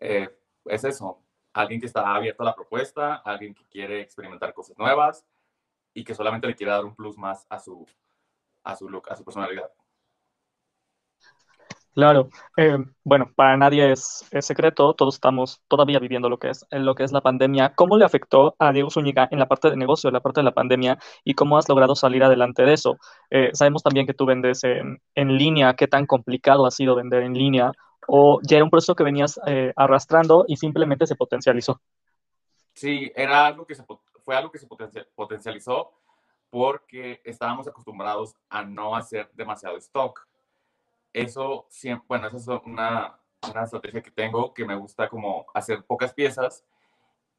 eh, 0.00 0.34
es 0.66 0.84
eso, 0.84 1.22
alguien 1.52 1.80
que 1.80 1.86
está 1.86 2.14
abierto 2.14 2.42
a 2.42 2.46
la 2.46 2.54
propuesta, 2.54 3.16
alguien 3.16 3.54
que 3.54 3.64
quiere 3.66 4.00
experimentar 4.00 4.54
cosas 4.54 4.78
nuevas 4.78 5.26
y 5.92 6.04
que 6.04 6.14
solamente 6.14 6.46
le 6.46 6.54
quiere 6.54 6.72
dar 6.72 6.84
un 6.84 6.94
plus 6.94 7.16
más 7.16 7.46
a 7.48 7.58
su, 7.58 7.86
a 8.62 8.76
su 8.76 8.88
look, 8.88 9.10
a 9.10 9.16
su 9.16 9.24
personalidad. 9.24 9.70
Claro, 11.96 12.28
eh, 12.58 12.76
bueno, 13.04 13.32
para 13.34 13.56
nadie 13.56 13.90
es, 13.90 14.26
secreto, 14.40 14.92
todos 14.92 15.14
estamos 15.14 15.62
todavía 15.66 15.98
viviendo 15.98 16.28
lo 16.28 16.38
que 16.38 16.50
es, 16.50 16.66
lo 16.70 16.94
que 16.94 17.04
es 17.04 17.10
la 17.10 17.22
pandemia. 17.22 17.72
¿Cómo 17.74 17.96
le 17.96 18.04
afectó 18.04 18.54
a 18.58 18.70
Diego 18.70 18.90
Zúñiga 18.90 19.26
en 19.30 19.38
la 19.38 19.48
parte 19.48 19.70
de 19.70 19.78
negocio, 19.78 20.08
en 20.08 20.12
la 20.12 20.20
parte 20.20 20.40
de 20.40 20.44
la 20.44 20.52
pandemia, 20.52 20.98
y 21.24 21.32
cómo 21.32 21.56
has 21.56 21.70
logrado 21.70 21.94
salir 21.94 22.22
adelante 22.22 22.64
de 22.64 22.74
eso? 22.74 22.98
Eh, 23.30 23.48
sabemos 23.54 23.82
también 23.82 24.06
que 24.06 24.12
tú 24.12 24.26
vendes 24.26 24.62
en, 24.62 25.00
línea, 25.38 25.72
qué 25.72 25.88
tan 25.88 26.04
complicado 26.04 26.66
ha 26.66 26.70
sido 26.70 26.96
vender 26.96 27.22
en 27.22 27.32
línea, 27.32 27.72
o 28.06 28.40
ya 28.42 28.58
era 28.58 28.64
un 28.64 28.70
proceso 28.70 28.94
que 28.94 29.02
venías 29.02 29.40
eh, 29.46 29.72
arrastrando 29.74 30.44
y 30.46 30.58
simplemente 30.58 31.06
se 31.06 31.16
potencializó. 31.16 31.80
Sí, 32.74 33.10
era 33.16 33.46
algo 33.46 33.64
que 33.64 33.74
se, 33.74 33.86
fue 34.22 34.36
algo 34.36 34.50
que 34.52 34.58
se 34.58 34.66
potencializó 35.14 35.92
porque 36.50 37.22
estábamos 37.24 37.66
acostumbrados 37.66 38.34
a 38.50 38.62
no 38.62 38.94
hacer 38.94 39.30
demasiado 39.32 39.78
stock 39.78 40.26
eso 41.16 41.66
siempre, 41.70 42.04
bueno, 42.08 42.28
esa 42.28 42.36
es 42.36 42.62
una, 42.66 43.18
una 43.50 43.64
estrategia 43.64 44.02
que 44.02 44.10
tengo, 44.10 44.52
que 44.52 44.66
me 44.66 44.76
gusta 44.76 45.08
como 45.08 45.46
hacer 45.54 45.82
pocas 45.84 46.12
piezas 46.12 46.62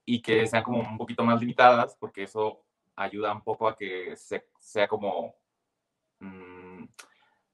y 0.04 0.20
que 0.22 0.48
sean 0.48 0.64
como 0.64 0.80
un 0.80 0.98
poquito 0.98 1.24
más 1.24 1.40
limitadas, 1.40 1.96
porque 2.00 2.24
eso 2.24 2.64
ayuda 2.96 3.34
un 3.34 3.44
poco 3.44 3.68
a 3.68 3.76
que 3.76 4.16
sea 4.16 4.88
como, 4.88 5.36
mm, 6.20 6.86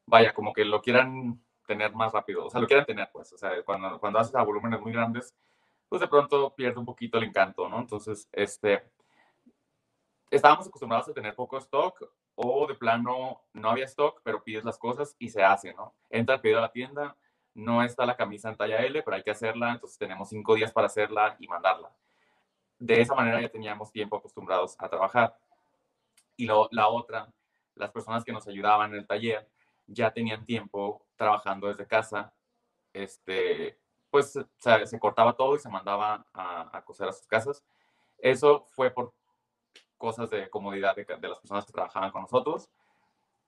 vaya, 0.05 0.33
como 0.33 0.53
que 0.53 0.63
lo 0.63 0.81
quieran 0.81 1.43
tener 1.67 1.93
más 1.93 2.13
rápido, 2.13 2.45
o 2.45 2.49
sea, 2.49 2.61
lo 2.61 2.67
quieran 2.67 2.85
tener, 2.85 3.09
pues, 3.11 3.33
o 3.33 3.37
sea, 3.37 3.61
cuando, 3.63 3.99
cuando 3.99 4.19
haces 4.19 4.35
a 4.35 4.43
volúmenes 4.43 4.79
muy 4.79 4.93
grandes, 4.93 5.35
pues 5.89 5.99
de 5.99 6.07
pronto 6.07 6.55
pierde 6.55 6.79
un 6.79 6.85
poquito 6.85 7.17
el 7.17 7.25
encanto, 7.25 7.67
¿no? 7.67 7.79
Entonces, 7.79 8.29
este, 8.31 8.81
estábamos 10.31 10.67
acostumbrados 10.67 11.09
a 11.09 11.13
tener 11.13 11.35
poco 11.35 11.57
stock 11.57 12.01
o 12.35 12.67
de 12.67 12.75
plano 12.75 13.41
no 13.53 13.69
había 13.69 13.85
stock, 13.85 14.21
pero 14.23 14.43
pides 14.43 14.63
las 14.63 14.77
cosas 14.77 15.15
y 15.19 15.29
se 15.29 15.43
hace, 15.43 15.73
¿no? 15.73 15.93
Entra 16.09 16.35
el 16.35 16.41
pedido 16.41 16.59
a 16.59 16.63
la 16.63 16.71
tienda, 16.71 17.15
no 17.53 17.83
está 17.83 18.05
la 18.05 18.15
camisa 18.15 18.49
en 18.49 18.57
talla 18.57 18.77
L, 18.77 19.03
pero 19.03 19.15
hay 19.15 19.23
que 19.23 19.31
hacerla, 19.31 19.73
entonces 19.73 19.97
tenemos 19.97 20.29
cinco 20.29 20.55
días 20.55 20.71
para 20.71 20.87
hacerla 20.87 21.35
y 21.39 21.47
mandarla. 21.47 21.91
De 22.79 22.99
esa 23.01 23.13
manera 23.15 23.39
ya 23.41 23.49
teníamos 23.49 23.91
tiempo 23.91 24.17
acostumbrados 24.17 24.75
a 24.79 24.89
trabajar. 24.89 25.37
Y 26.35 26.47
lo, 26.47 26.67
la 26.71 26.87
otra, 26.87 27.31
las 27.75 27.91
personas 27.91 28.23
que 28.23 28.31
nos 28.31 28.47
ayudaban 28.47 28.91
en 28.91 28.99
el 28.99 29.07
taller 29.07 29.47
ya 29.85 30.11
tenían 30.11 30.45
tiempo 30.45 31.05
trabajando 31.15 31.67
desde 31.67 31.85
casa, 31.85 32.33
este, 32.91 33.77
pues 34.09 34.33
se 34.57 34.99
cortaba 34.99 35.33
todo 35.33 35.55
y 35.55 35.59
se 35.59 35.69
mandaba 35.69 36.25
a, 36.33 36.77
a, 36.77 36.83
coser 36.83 37.07
a 37.07 37.13
sus 37.13 37.27
casas. 37.27 37.63
Eso 38.17 38.65
fue 38.71 38.89
por 38.89 39.13
cosas 40.03 40.29
de 40.29 40.49
comodidad 40.49 40.93
de, 40.97 41.05
de 41.05 41.27
las 41.29 41.39
personas 41.39 41.65
que 41.65 41.71
trabajaban 41.71 42.11
con 42.11 42.23
nosotros. 42.23 42.69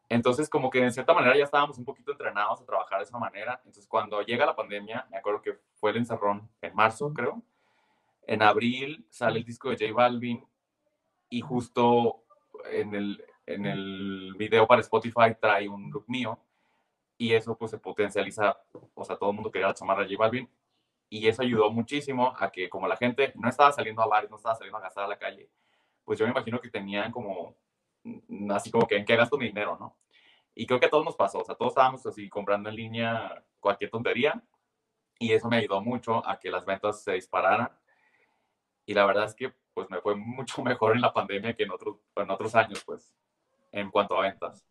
Entonces, 0.07 0.47
como 0.47 0.69
que 0.69 0.79
de 0.79 0.89
cierta 0.89 1.13
manera 1.13 1.35
ya 1.35 1.43
estábamos 1.43 1.77
un 1.77 1.83
poquito 1.83 2.13
entrenados 2.13 2.61
a 2.61 2.65
trabajar 2.65 2.99
de 2.99 3.03
esa 3.03 3.17
manera. 3.17 3.55
Entonces, 3.65 3.85
cuando 3.85 4.21
llega 4.21 4.45
la 4.45 4.55
pandemia, 4.55 5.05
me 5.11 5.17
acuerdo 5.17 5.41
que 5.41 5.59
fue 5.73 5.91
el 5.91 5.97
encerrón 5.97 6.49
en 6.61 6.73
marzo, 6.73 7.11
creo. 7.13 7.41
En 8.25 8.41
abril 8.41 9.05
sale 9.09 9.39
el 9.39 9.43
disco 9.43 9.69
de 9.69 9.75
J 9.75 9.93
Balvin 9.93 10.47
y 11.29 11.41
justo 11.41 12.23
en 12.71 12.95
el, 12.95 13.25
en 13.45 13.65
el 13.65 14.33
video 14.37 14.65
para 14.65 14.79
Spotify 14.79 15.35
trae 15.37 15.67
un 15.67 15.91
look 15.91 16.05
mío 16.07 16.39
y 17.17 17.33
eso 17.33 17.57
pues 17.57 17.71
se 17.71 17.79
potencializa, 17.79 18.57
o 18.93 19.03
sea, 19.03 19.17
todo 19.17 19.31
el 19.31 19.35
mundo 19.35 19.51
quería 19.51 19.67
la 19.67 19.73
chamarra 19.73 20.03
de 20.03 20.15
J 20.15 20.19
Balvin 20.23 20.49
y 21.09 21.27
eso 21.27 21.41
ayudó 21.41 21.69
muchísimo 21.69 22.33
a 22.39 22.49
que 22.49 22.69
como 22.69 22.87
la 22.87 22.95
gente 22.95 23.33
no 23.35 23.49
estaba 23.49 23.73
saliendo 23.73 24.01
a 24.01 24.07
bares, 24.07 24.29
no 24.29 24.37
estaba 24.37 24.55
saliendo 24.55 24.77
a 24.77 24.81
gastar 24.81 25.03
a 25.03 25.09
la 25.09 25.17
calle, 25.17 25.49
pues 26.05 26.19
yo 26.19 26.25
me 26.25 26.31
imagino 26.31 26.61
que 26.61 26.69
tenían 26.69 27.11
como 27.11 27.55
Mm, 28.05 28.51
así 28.51 28.71
como 28.71 28.87
que 28.87 28.97
en 28.97 29.05
qué 29.05 29.15
gasto 29.15 29.37
mi 29.37 29.47
dinero, 29.47 29.77
¿no? 29.79 29.97
Y 30.53 30.65
creo 30.67 30.79
que 30.79 30.85
a 30.87 30.89
todos 30.89 31.05
nos 31.05 31.15
pasó, 31.15 31.39
o 31.39 31.45
sea, 31.45 31.55
todos 31.55 31.71
estábamos 31.71 32.05
así 32.05 32.29
comprando 32.29 32.69
en 32.69 32.75
línea 32.75 33.43
cualquier 33.59 33.89
tontería 33.89 34.41
y 35.19 35.33
eso 35.33 35.49
me 35.49 35.57
ayudó 35.57 35.81
mucho 35.81 36.25
a 36.27 36.39
que 36.39 36.49
las 36.51 36.65
ventas 36.65 37.03
se 37.03 37.13
dispararan. 37.13 37.69
Y 38.85 38.93
la 38.93 39.05
verdad 39.05 39.25
es 39.25 39.35
que 39.35 39.53
pues 39.73 39.89
me 39.89 39.99
fue 40.01 40.15
mucho 40.15 40.63
mejor 40.63 40.95
en 40.95 41.01
la 41.01 41.13
pandemia 41.13 41.55
que 41.55 41.63
en 41.63 41.71
otros, 41.71 41.97
en 42.15 42.29
otros 42.29 42.55
años, 42.55 42.83
pues, 42.85 43.13
en 43.71 43.91
cuanto 43.91 44.17
a 44.17 44.21
ventas. 44.21 44.65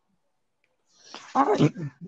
Ah, 1.36 1.52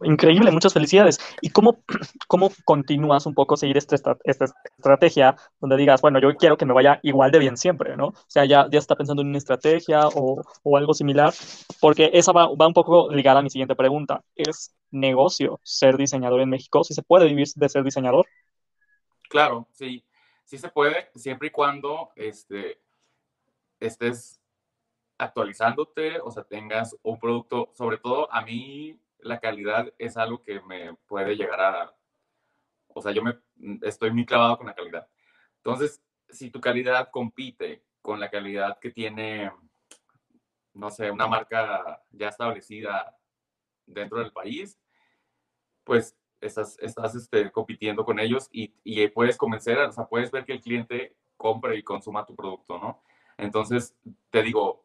increíble, 0.05 0.53
muchas 0.53 0.73
felicidades. 0.73 1.19
¿Y 1.41 1.51
cómo, 1.51 1.83
cómo 2.29 2.53
continúas 2.65 3.27
un 3.27 3.35
poco 3.35 3.57
seguir 3.57 3.77
esta, 3.77 3.97
esta, 4.23 4.45
estrategia 4.79 5.35
donde 5.61 5.77
digas, 5.77 6.01
bueno, 6.01 6.21
yo 6.21 6.37
quiero 6.37 6.57
que 6.57 6.65
me 6.65 6.73
vaya 6.73 7.01
igual 7.03 7.33
de 7.33 7.41
bien 7.41 7.57
siempre, 7.57 7.97
¿no? 7.97 8.09
O 8.09 8.15
sea, 8.29 8.45
ya, 8.45 8.69
ya 8.71 8.79
está 8.79 8.95
pensando 8.95 9.23
en 9.23 9.29
una 9.29 9.39
estrategia 9.39 10.07
o, 10.15 10.45
o 10.63 10.77
algo 10.77 10.95
similar, 10.95 11.35
porque 11.81 12.11
esa 12.13 12.31
va, 12.31 12.49
va, 12.55 12.69
un 12.69 12.73
poco 12.73 13.11
ligada 13.11 13.41
a 13.41 13.43
mi 13.43 13.51
siguiente 13.51 13.75
pregunta. 13.75 14.23
¿Es 14.37 14.73
negocio 14.93 15.59
ser 15.65 15.97
diseñador 15.97 16.41
en 16.41 16.51
México? 16.51 16.85
¿Si 16.85 16.95
se 16.95 17.03
puede 17.03 17.27
vivir 17.27 17.49
de 17.57 17.69
ser 17.69 17.83
diseñador? 17.83 18.27
Claro, 19.29 19.67
sí, 19.73 20.05
sí 20.45 20.57
se 20.57 20.69
puede, 20.69 21.11
siempre 21.17 21.49
y 21.49 21.51
cuando 21.51 22.11
este, 22.15 22.81
estés 23.81 24.41
actualizándote, 25.19 26.21
o 26.21 26.31
sea, 26.31 26.45
tengas 26.45 26.97
un 27.03 27.19
producto, 27.19 27.73
sobre 27.75 27.99
todo 27.99 28.33
a 28.33 28.43
mí 28.43 29.01
la 29.27 29.41
calidad 29.41 29.93
es 29.99 30.17
algo 30.17 30.43
que 30.43 30.61
me 30.63 30.95
puede 31.07 31.37
llegar 31.37 31.61
a, 31.61 31.97
o 32.89 33.03
sea, 33.03 33.13
yo 33.13 33.23
me 33.23 33.39
estoy 33.83 34.11
muy 34.11 34.25
clavado 34.25 34.59
con 34.59 34.67
la 34.67 34.75
calidad. 34.75 35.09
Entonces, 35.59 36.03
si 36.29 36.51
tu 36.51 36.61
calidad 36.61 37.11
compite 37.11 37.85
con 38.03 38.21
la 38.21 38.31
calidad 38.31 38.79
que 38.79 38.91
tiene, 38.91 39.51
no 40.73 40.91
sé, 40.91 41.11
una 41.11 41.27
marca 41.27 42.03
ya 42.11 42.29
establecida 42.29 43.17
dentro 43.85 44.19
del 44.19 44.33
país, 44.33 44.79
pues 45.85 46.17
estás, 46.41 46.79
estás 46.81 47.15
este, 47.15 47.51
compitiendo 47.51 48.05
con 48.05 48.19
ellos 48.19 48.49
y, 48.53 48.75
y 48.85 49.07
puedes 49.09 49.37
convencer, 49.37 49.79
o 49.79 49.93
sea, 49.93 50.07
puedes 50.07 50.31
ver 50.31 50.45
que 50.45 50.53
el 50.53 50.61
cliente 50.61 51.17
compre 51.37 51.77
y 51.77 51.83
consuma 51.83 52.27
tu 52.27 52.35
producto, 52.35 52.79
¿no? 52.79 53.03
Entonces, 53.37 53.95
te 54.31 54.43
digo, 54.43 54.85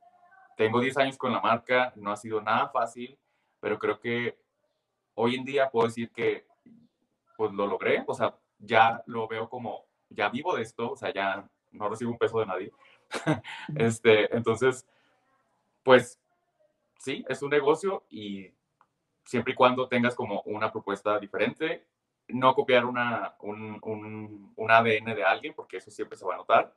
tengo 0.57 0.79
10 0.79 0.97
años 0.97 1.17
con 1.17 1.31
la 1.31 1.41
marca, 1.41 1.93
no 1.95 2.11
ha 2.11 2.17
sido 2.17 2.41
nada 2.41 2.69
fácil, 2.69 3.17
pero 3.61 3.79
creo 3.79 3.99
que 3.99 4.37
hoy 5.15 5.35
en 5.35 5.45
día 5.45 5.69
puedo 5.69 5.87
decir 5.87 6.11
que 6.11 6.45
pues 7.37 7.53
lo 7.53 7.65
logré, 7.65 8.03
o 8.05 8.13
sea, 8.13 8.35
ya 8.59 9.01
lo 9.05 9.27
veo 9.27 9.49
como, 9.49 9.85
ya 10.09 10.29
vivo 10.29 10.55
de 10.55 10.63
esto, 10.63 10.91
o 10.91 10.95
sea, 10.97 11.13
ya 11.13 11.49
no 11.71 11.89
recibo 11.89 12.11
un 12.11 12.17
peso 12.17 12.39
de 12.39 12.45
nadie. 12.45 12.71
este, 13.75 14.35
entonces, 14.35 14.85
pues 15.83 16.19
sí, 16.99 17.25
es 17.29 17.41
un 17.41 17.51
negocio 17.51 18.03
y 18.09 18.51
siempre 19.25 19.53
y 19.53 19.55
cuando 19.55 19.87
tengas 19.87 20.15
como 20.15 20.41
una 20.41 20.71
propuesta 20.71 21.17
diferente, 21.19 21.85
no 22.27 22.53
copiar 22.53 22.85
una, 22.85 23.35
un, 23.39 23.79
un, 23.81 24.53
un 24.55 24.71
ADN 24.71 25.15
de 25.15 25.23
alguien, 25.23 25.53
porque 25.55 25.77
eso 25.77 25.91
siempre 25.91 26.17
se 26.17 26.25
va 26.25 26.35
a 26.35 26.37
notar, 26.37 26.73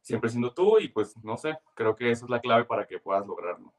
siempre 0.00 0.30
siendo 0.30 0.52
tú 0.52 0.78
y 0.78 0.88
pues 0.88 1.16
no 1.22 1.36
sé, 1.36 1.58
creo 1.74 1.94
que 1.94 2.10
esa 2.10 2.24
es 2.24 2.30
la 2.30 2.40
clave 2.40 2.64
para 2.64 2.86
que 2.86 2.98
puedas 2.98 3.26
lograrlo. 3.26 3.72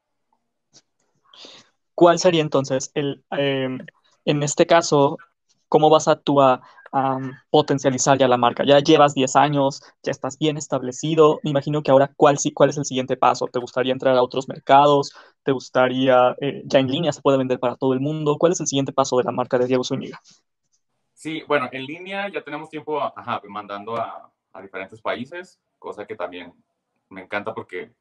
¿Cuál 1.94 2.18
sería 2.18 2.42
entonces 2.42 2.90
el, 2.94 3.24
em, 3.30 3.78
en 4.24 4.42
este 4.42 4.66
caso, 4.66 5.18
cómo 5.68 5.90
vas 5.90 6.08
a 6.08 6.16
tú 6.16 6.40
a, 6.40 6.62
potencializar 7.50 8.16
ya 8.18 8.28
la 8.28 8.36
marca? 8.36 8.64
Ya 8.64 8.78
llevas 8.78 9.14
10 9.14 9.34
años, 9.34 9.82
ya 10.04 10.12
estás 10.12 10.38
bien 10.38 10.56
establecido. 10.56 11.40
Me 11.42 11.50
imagino 11.50 11.82
que 11.82 11.90
ahora, 11.90 12.12
¿cuál, 12.16 12.36
cuál 12.54 12.70
es 12.70 12.78
el 12.78 12.84
siguiente 12.84 13.16
paso? 13.16 13.48
¿Te 13.48 13.58
gustaría 13.58 13.92
entrar 13.92 14.16
a 14.16 14.22
otros 14.22 14.46
mercados? 14.48 15.12
¿Te 15.42 15.50
gustaría, 15.50 16.36
eh, 16.40 16.62
ya 16.66 16.78
en 16.78 16.86
línea 16.86 17.12
se 17.12 17.20
puede 17.20 17.38
vender 17.38 17.58
para 17.58 17.74
todo 17.74 17.94
el 17.94 18.00
mundo? 18.00 18.36
¿Cuál 18.38 18.52
es 18.52 18.60
el 18.60 18.68
siguiente 18.68 18.92
paso 18.92 19.16
de 19.16 19.24
la 19.24 19.32
marca 19.32 19.58
de 19.58 19.66
Diego 19.66 19.82
Zúñiga? 19.82 20.20
Sí, 21.14 21.42
bueno, 21.48 21.68
en 21.72 21.84
línea 21.84 22.28
ya 22.28 22.44
tenemos 22.44 22.70
tiempo 22.70 23.00
mandando 23.48 23.96
a 23.96 24.62
diferentes 24.62 25.00
países 25.00 25.58
cosa 25.84 26.06
que 26.06 26.16
también 26.16 26.54
me 27.10 27.20
encanta 27.20 27.52
porque 27.52 27.92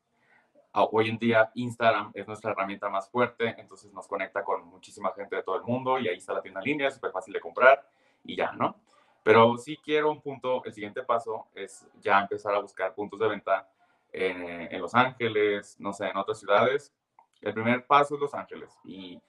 hoy 0.73 1.09
en 1.09 1.17
día 1.17 1.51
Instagram 1.53 2.11
es 2.13 2.27
nuestra 2.27 2.51
herramienta 2.51 2.89
más 2.89 3.09
fuerte, 3.09 3.55
entonces 3.57 3.93
nos 3.93 4.07
conecta 4.07 4.43
con 4.43 4.65
muchísima 4.65 5.11
gente 5.13 5.35
de 5.35 5.43
todo 5.43 5.57
el 5.57 5.63
mundo 5.63 5.99
y 5.99 6.07
ahí 6.07 6.17
está 6.17 6.33
la 6.33 6.41
tienda 6.41 6.59
en 6.61 6.65
línea, 6.65 6.87
es 6.87 6.95
súper 6.95 7.11
fácil 7.11 7.33
de 7.33 7.39
comprar 7.39 7.87
y 8.23 8.35
ya, 8.35 8.51
¿no? 8.53 8.75
Pero 9.23 9.57
sí 9.57 9.77
quiero 9.77 10.11
un 10.11 10.21
punto, 10.21 10.63
el 10.65 10.73
siguiente 10.73 11.03
paso 11.03 11.47
es 11.55 11.87
ya 12.01 12.19
empezar 12.19 12.53
a 12.55 12.59
buscar 12.59 12.93
puntos 12.93 13.19
de 13.19 13.27
venta 13.27 13.69
en, 14.11 14.73
en 14.73 14.81
Los 14.81 14.93
Ángeles, 14.95 15.75
no 15.79 15.93
sé, 15.93 16.07
en 16.07 16.17
otras 16.17 16.39
ciudades. 16.39 16.93
El 17.41 17.53
primer 17.53 17.85
paso 17.85 18.15
es 18.15 18.21
Los 18.21 18.33
Ángeles 18.33 18.77
y 18.83 19.21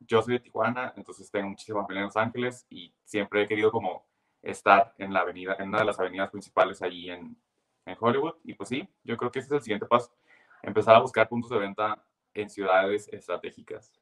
yo 0.00 0.22
soy 0.22 0.34
de 0.34 0.40
Tijuana, 0.40 0.92
entonces 0.96 1.30
tengo 1.30 1.48
muchísima 1.48 1.82
familia 1.82 2.00
en 2.00 2.06
Los 2.06 2.16
Ángeles 2.16 2.66
y 2.70 2.92
siempre 3.04 3.42
he 3.42 3.48
querido 3.48 3.70
como 3.70 4.04
estar 4.42 4.94
en 4.98 5.12
la 5.12 5.20
avenida, 5.20 5.56
en 5.58 5.68
una 5.68 5.78
de 5.78 5.84
las 5.84 5.98
avenidas 5.98 6.30
principales 6.30 6.82
allí 6.82 7.10
en, 7.10 7.36
en 7.84 7.96
Hollywood. 7.98 8.34
Y 8.44 8.54
pues 8.54 8.68
sí, 8.68 8.88
yo 9.04 9.16
creo 9.16 9.30
que 9.30 9.40
ese 9.40 9.46
es 9.46 9.52
el 9.52 9.62
siguiente 9.62 9.86
paso, 9.86 10.12
empezar 10.62 10.94
a 10.96 11.00
buscar 11.00 11.28
puntos 11.28 11.50
de 11.50 11.58
venta 11.58 12.02
en 12.34 12.48
ciudades 12.50 13.08
estratégicas. 13.12 13.92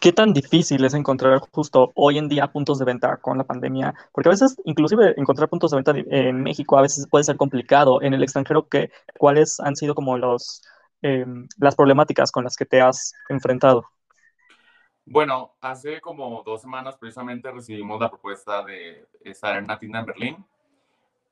¿Qué 0.00 0.12
tan 0.12 0.34
difícil 0.34 0.84
es 0.84 0.92
encontrar 0.92 1.38
justo 1.50 1.90
hoy 1.94 2.18
en 2.18 2.28
día 2.28 2.52
puntos 2.52 2.78
de 2.78 2.84
venta 2.84 3.16
con 3.16 3.38
la 3.38 3.44
pandemia? 3.44 3.94
Porque 4.12 4.28
a 4.28 4.32
veces, 4.32 4.54
inclusive, 4.64 5.14
encontrar 5.16 5.48
puntos 5.48 5.70
de 5.70 5.78
venta 5.78 5.94
en 5.96 6.42
México 6.42 6.76
a 6.76 6.82
veces 6.82 7.08
puede 7.08 7.24
ser 7.24 7.38
complicado. 7.38 8.02
En 8.02 8.12
el 8.12 8.22
extranjero, 8.22 8.68
¿qué, 8.68 8.90
¿cuáles 9.16 9.58
han 9.60 9.76
sido 9.76 9.94
como 9.94 10.18
los, 10.18 10.62
em, 11.00 11.48
las 11.56 11.74
problemáticas 11.74 12.30
con 12.30 12.44
las 12.44 12.54
que 12.54 12.66
te 12.66 12.82
has 12.82 13.14
enfrentado? 13.30 13.86
Bueno, 15.06 15.54
hace 15.62 16.02
como 16.02 16.42
dos 16.44 16.60
semanas 16.60 16.98
precisamente 16.98 17.50
recibimos 17.50 17.98
la 17.98 18.10
propuesta 18.10 18.62
de 18.62 19.08
estar 19.22 19.56
en 19.56 19.64
una 19.64 19.78
tienda 19.78 20.00
en 20.00 20.06
Berlín 20.06 20.46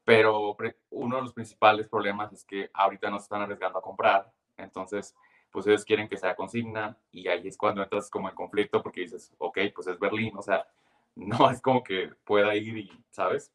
pero 0.05 0.57
uno 0.91 1.17
de 1.17 1.23
los 1.23 1.33
principales 1.33 1.89
problemas 1.89 2.33
es 2.33 2.45
que 2.45 2.71
ahorita 2.73 3.11
no 3.11 3.19
se 3.19 3.25
están 3.25 3.43
arriesgando 3.43 3.79
a 3.79 3.83
comprar, 3.83 4.33
entonces 4.57 5.15
pues 5.51 5.67
ellos 5.67 5.85
quieren 5.85 6.09
que 6.09 6.17
sea 6.17 6.35
consigna 6.35 6.97
y 7.13 7.29
ahí 7.29 7.47
es 7.47 7.59
cuando 7.59 7.83
entras 7.83 8.09
como 8.11 8.29
en 8.29 8.35
conflicto 8.35 8.83
porque 8.83 9.03
dices, 9.03 9.33
ok, 9.39 9.59
pues 9.75 9.87
es 9.87 9.99
Berlín, 9.99 10.33
o 10.37 10.43
sea, 10.43 10.67
no 11.15 11.51
es 11.51 11.61
como 11.61 11.85
que 11.85 12.11
pueda 12.25 12.55
ir 12.57 12.79
y, 12.79 13.05
¿sabes? 13.11 13.53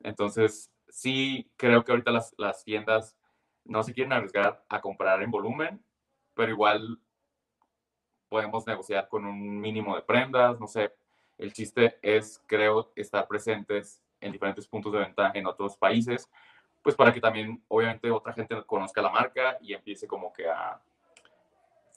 Entonces, 0.00 0.70
sí 0.88 1.50
creo 1.56 1.84
que 1.84 1.92
ahorita 1.92 2.10
las, 2.10 2.34
las 2.38 2.64
tiendas 2.64 3.16
no 3.64 3.82
se 3.82 3.92
quieren 3.92 4.12
arriesgar 4.12 4.64
a 4.68 4.80
comprar 4.80 5.22
en 5.22 5.30
volumen, 5.30 5.84
pero 6.34 6.50
igual 6.50 6.98
podemos 8.28 8.66
negociar 8.66 9.08
con 9.08 9.24
un 9.26 9.60
mínimo 9.60 9.94
de 9.94 10.02
prendas, 10.02 10.58
no 10.58 10.66
sé. 10.66 10.92
El 11.38 11.52
chiste 11.52 11.98
es, 12.02 12.42
creo, 12.46 12.92
estar 12.96 13.26
presentes 13.26 14.03
en 14.24 14.32
diferentes 14.32 14.66
puntos 14.66 14.92
de 14.92 14.98
venta 14.98 15.30
en 15.34 15.46
otros 15.46 15.76
países 15.76 16.30
pues 16.84 16.94
para 16.94 17.14
que 17.14 17.20
también 17.20 17.64
obviamente 17.68 18.10
otra 18.10 18.34
gente 18.34 18.62
conozca 18.66 19.00
la 19.00 19.08
marca 19.08 19.56
y 19.62 19.72
empiece 19.72 20.06
como 20.06 20.30
que 20.30 20.46
a... 20.50 20.78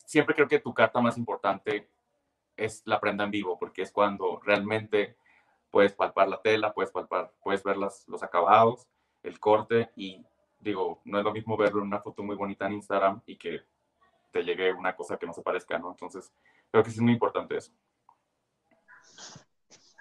Siempre 0.05 0.33
creo 0.33 0.47
que 0.47 0.59
tu 0.59 0.73
carta 0.73 1.01
más 1.01 1.17
importante 1.17 1.89
es 2.55 2.83
la 2.85 2.97
prenda 2.97 3.25
en 3.25 3.31
vivo, 3.31 3.59
porque 3.59 3.81
es 3.81 3.91
cuando 3.91 4.39
realmente 4.45 5.17
puedes 5.69 5.91
palpar 5.91 6.29
la 6.29 6.41
tela, 6.41 6.73
puedes 6.73 6.89
palpar, 6.89 7.33
puedes 7.43 7.61
ver 7.63 7.75
las, 7.75 8.07
los 8.07 8.23
acabados, 8.23 8.87
el 9.23 9.41
corte 9.41 9.91
y 9.97 10.25
digo, 10.57 11.01
no 11.03 11.17
es 11.17 11.25
lo 11.25 11.33
mismo 11.33 11.57
verlo 11.57 11.81
en 11.81 11.87
una 11.87 11.99
foto 11.99 12.23
muy 12.23 12.37
bonita 12.37 12.65
en 12.65 12.73
Instagram 12.75 13.21
y 13.25 13.35
que 13.35 13.63
te 14.31 14.41
llegue 14.41 14.71
una 14.71 14.95
cosa 14.95 15.17
que 15.17 15.25
no 15.25 15.33
se 15.33 15.41
parezca, 15.41 15.77
¿no? 15.77 15.91
Entonces, 15.91 16.31
creo 16.71 16.81
que 16.81 16.91
es 16.91 16.99
muy 17.01 17.11
importante 17.11 17.57
eso. 17.57 17.73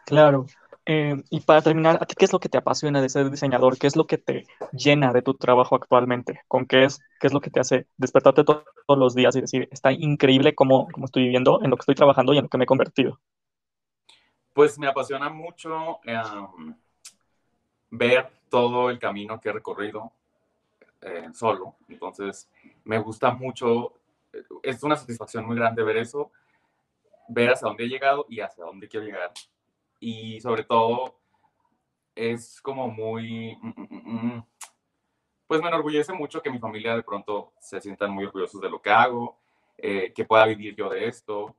Claro. 0.05 0.47
Eh, 0.89 1.17
y 1.31 1.41
para 1.41 1.63
terminar, 1.63 1.99
¿a 2.01 2.07
ti 2.07 2.15
qué 2.17 2.25
es 2.27 2.33
lo 2.33 2.39
que 2.39 2.49
te 2.49 2.59
apasiona 2.59 3.03
de 3.03 3.09
ser 3.09 3.29
diseñador? 3.29 3.77
¿Qué 3.77 3.89
es 3.89 3.97
lo 3.97 4.07
que 4.07 4.19
te 4.19 4.47
llena 4.71 5.13
de 5.13 5.21
tu 5.21 5.35
trabajo 5.35 5.75
actualmente? 5.75 6.43
¿Con 6.47 6.65
qué 6.65 6.85
es, 6.85 7.01
qué 7.19 7.27
es 7.27 7.33
lo 7.33 7.41
que 7.41 7.51
te 7.51 7.59
hace 7.59 7.89
despertarte 7.97 8.45
todos 8.45 8.65
los 8.87 9.17
días 9.17 9.35
y 9.35 9.41
decir, 9.41 9.69
está 9.73 9.91
increíble 9.91 10.55
cómo, 10.55 10.87
cómo 10.93 11.07
estoy 11.07 11.25
viviendo, 11.25 11.61
en 11.65 11.71
lo 11.71 11.77
que 11.77 11.81
estoy 11.81 11.97
trabajando 11.97 12.33
y 12.33 12.39
en 12.39 12.45
lo 12.45 12.49
que 12.49 12.59
me 12.59 12.65
he 12.65 12.69
convertido? 12.69 13.19
Pues 14.53 14.79
me 14.79 14.87
apasiona 14.87 15.29
mucho 15.29 15.99
em, 16.05 16.77
ver 17.91 18.31
todo 18.49 18.89
el 18.89 19.01
camino 19.01 19.41
que 19.41 19.49
he 19.49 19.53
recorrido 19.53 20.13
eh, 21.03 21.31
solo. 21.35 21.75
Entonces, 21.89 22.49
me 22.85 22.99
gusta 22.99 23.33
mucho, 23.33 23.95
es 24.63 24.83
una 24.85 24.95
satisfacción 24.95 25.45
muy 25.47 25.57
grande 25.57 25.83
ver 25.83 25.97
eso, 25.97 26.31
ver 27.29 27.51
hacia 27.51 27.67
dónde 27.67 27.85
he 27.85 27.89
llegado 27.89 28.25
y 28.29 28.39
hacia 28.39 28.65
dónde 28.65 28.87
quiero 28.87 29.05
llegar. 29.05 29.33
Y 30.01 30.41
sobre 30.41 30.65
todo, 30.65 31.19
es 32.15 32.61
como 32.61 32.89
muy, 32.89 33.57
mm, 33.61 33.73
mm, 33.77 34.37
mm, 34.37 34.47
pues 35.47 35.61
me 35.61 35.69
enorgullece 35.69 36.13
mucho 36.13 36.43
que 36.43 36.51
mi 36.51 36.59
familia 36.59 36.97
de 36.97 37.03
pronto 37.03 37.53
se 37.61 37.81
sientan 37.81 38.11
muy 38.11 38.25
orgullosos 38.25 38.61
de 38.61 38.71
lo 38.71 38.81
que 38.81 38.91
hago, 38.91 39.39
eh, 39.79 40.13
que 40.15 40.25
pueda 40.25 40.47
vivir 40.47 40.75
yo 40.75 40.89
de 40.89 41.07
esto 41.07 41.55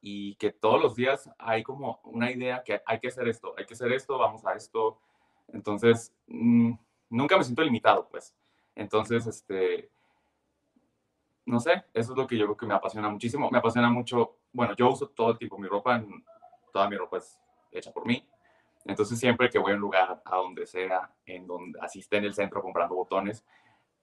y 0.00 0.34
que 0.36 0.50
todos 0.50 0.82
los 0.82 0.96
días 0.96 1.30
hay 1.38 1.62
como 1.62 2.00
una 2.04 2.30
idea 2.30 2.62
que 2.64 2.82
hay 2.84 2.98
que 2.98 3.08
hacer 3.08 3.28
esto, 3.28 3.54
hay 3.56 3.66
que 3.66 3.74
hacer 3.74 3.92
esto, 3.92 4.18
vamos 4.18 4.44
a 4.44 4.54
esto. 4.54 4.98
Entonces, 5.48 6.12
nunca 6.26 7.36
me 7.36 7.44
siento 7.44 7.62
limitado, 7.62 8.08
pues. 8.08 8.34
Entonces, 8.74 9.26
este, 9.26 9.90
no 11.44 11.60
sé, 11.60 11.84
eso 11.94 12.12
es 12.12 12.18
lo 12.18 12.26
que 12.26 12.36
yo 12.36 12.46
creo 12.46 12.56
que 12.56 12.66
me 12.66 12.74
apasiona 12.74 13.08
muchísimo. 13.08 13.50
Me 13.50 13.58
apasiona 13.58 13.90
mucho, 13.90 14.38
bueno, 14.52 14.74
yo 14.74 14.90
uso 14.90 15.08
todo 15.08 15.30
el 15.32 15.38
tipo 15.38 15.58
mi 15.58 15.68
ropa, 15.68 16.02
toda 16.72 16.88
mi 16.88 16.96
ropa 16.96 17.18
es 17.18 17.38
hecha 17.72 17.92
por 17.92 18.06
mí. 18.06 18.26
Entonces, 18.84 19.18
siempre 19.18 19.48
que 19.48 19.58
voy 19.58 19.72
a 19.72 19.74
un 19.74 19.80
lugar, 19.80 20.22
a 20.24 20.36
donde 20.36 20.66
sea, 20.66 21.10
en 21.26 21.46
donde 21.46 21.78
asiste 21.80 22.16
en 22.16 22.24
el 22.24 22.34
centro 22.34 22.62
comprando 22.62 22.94
botones, 22.94 23.44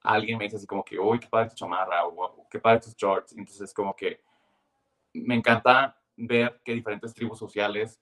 alguien 0.02 0.38
me 0.38 0.46
dice 0.46 0.56
así 0.58 0.68
como 0.68 0.84
que, 0.84 0.98
uy, 0.98 1.20
qué 1.20 1.28
padre 1.28 1.50
tu 1.50 1.56
chamarra, 1.56 2.06
o 2.06 2.48
qué 2.50 2.60
padre 2.60 2.80
tus 2.80 2.96
shorts. 2.96 3.34
Entonces, 3.38 3.74
como 3.74 3.96
que 3.96 4.22
me 5.14 5.36
encanta 5.36 5.98
ver 6.16 6.62
que 6.64 6.74
diferentes 6.74 7.14
tribus 7.14 7.40
sociales 7.40 8.00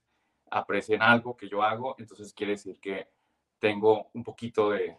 aprecian 0.50 1.02
algo 1.02 1.36
que 1.36 1.48
yo 1.48 1.62
hago, 1.62 1.94
entonces 1.98 2.32
quiere 2.32 2.52
decir 2.52 2.80
que 2.80 3.08
tengo 3.58 4.08
un 4.12 4.24
poquito 4.24 4.70
de, 4.70 4.96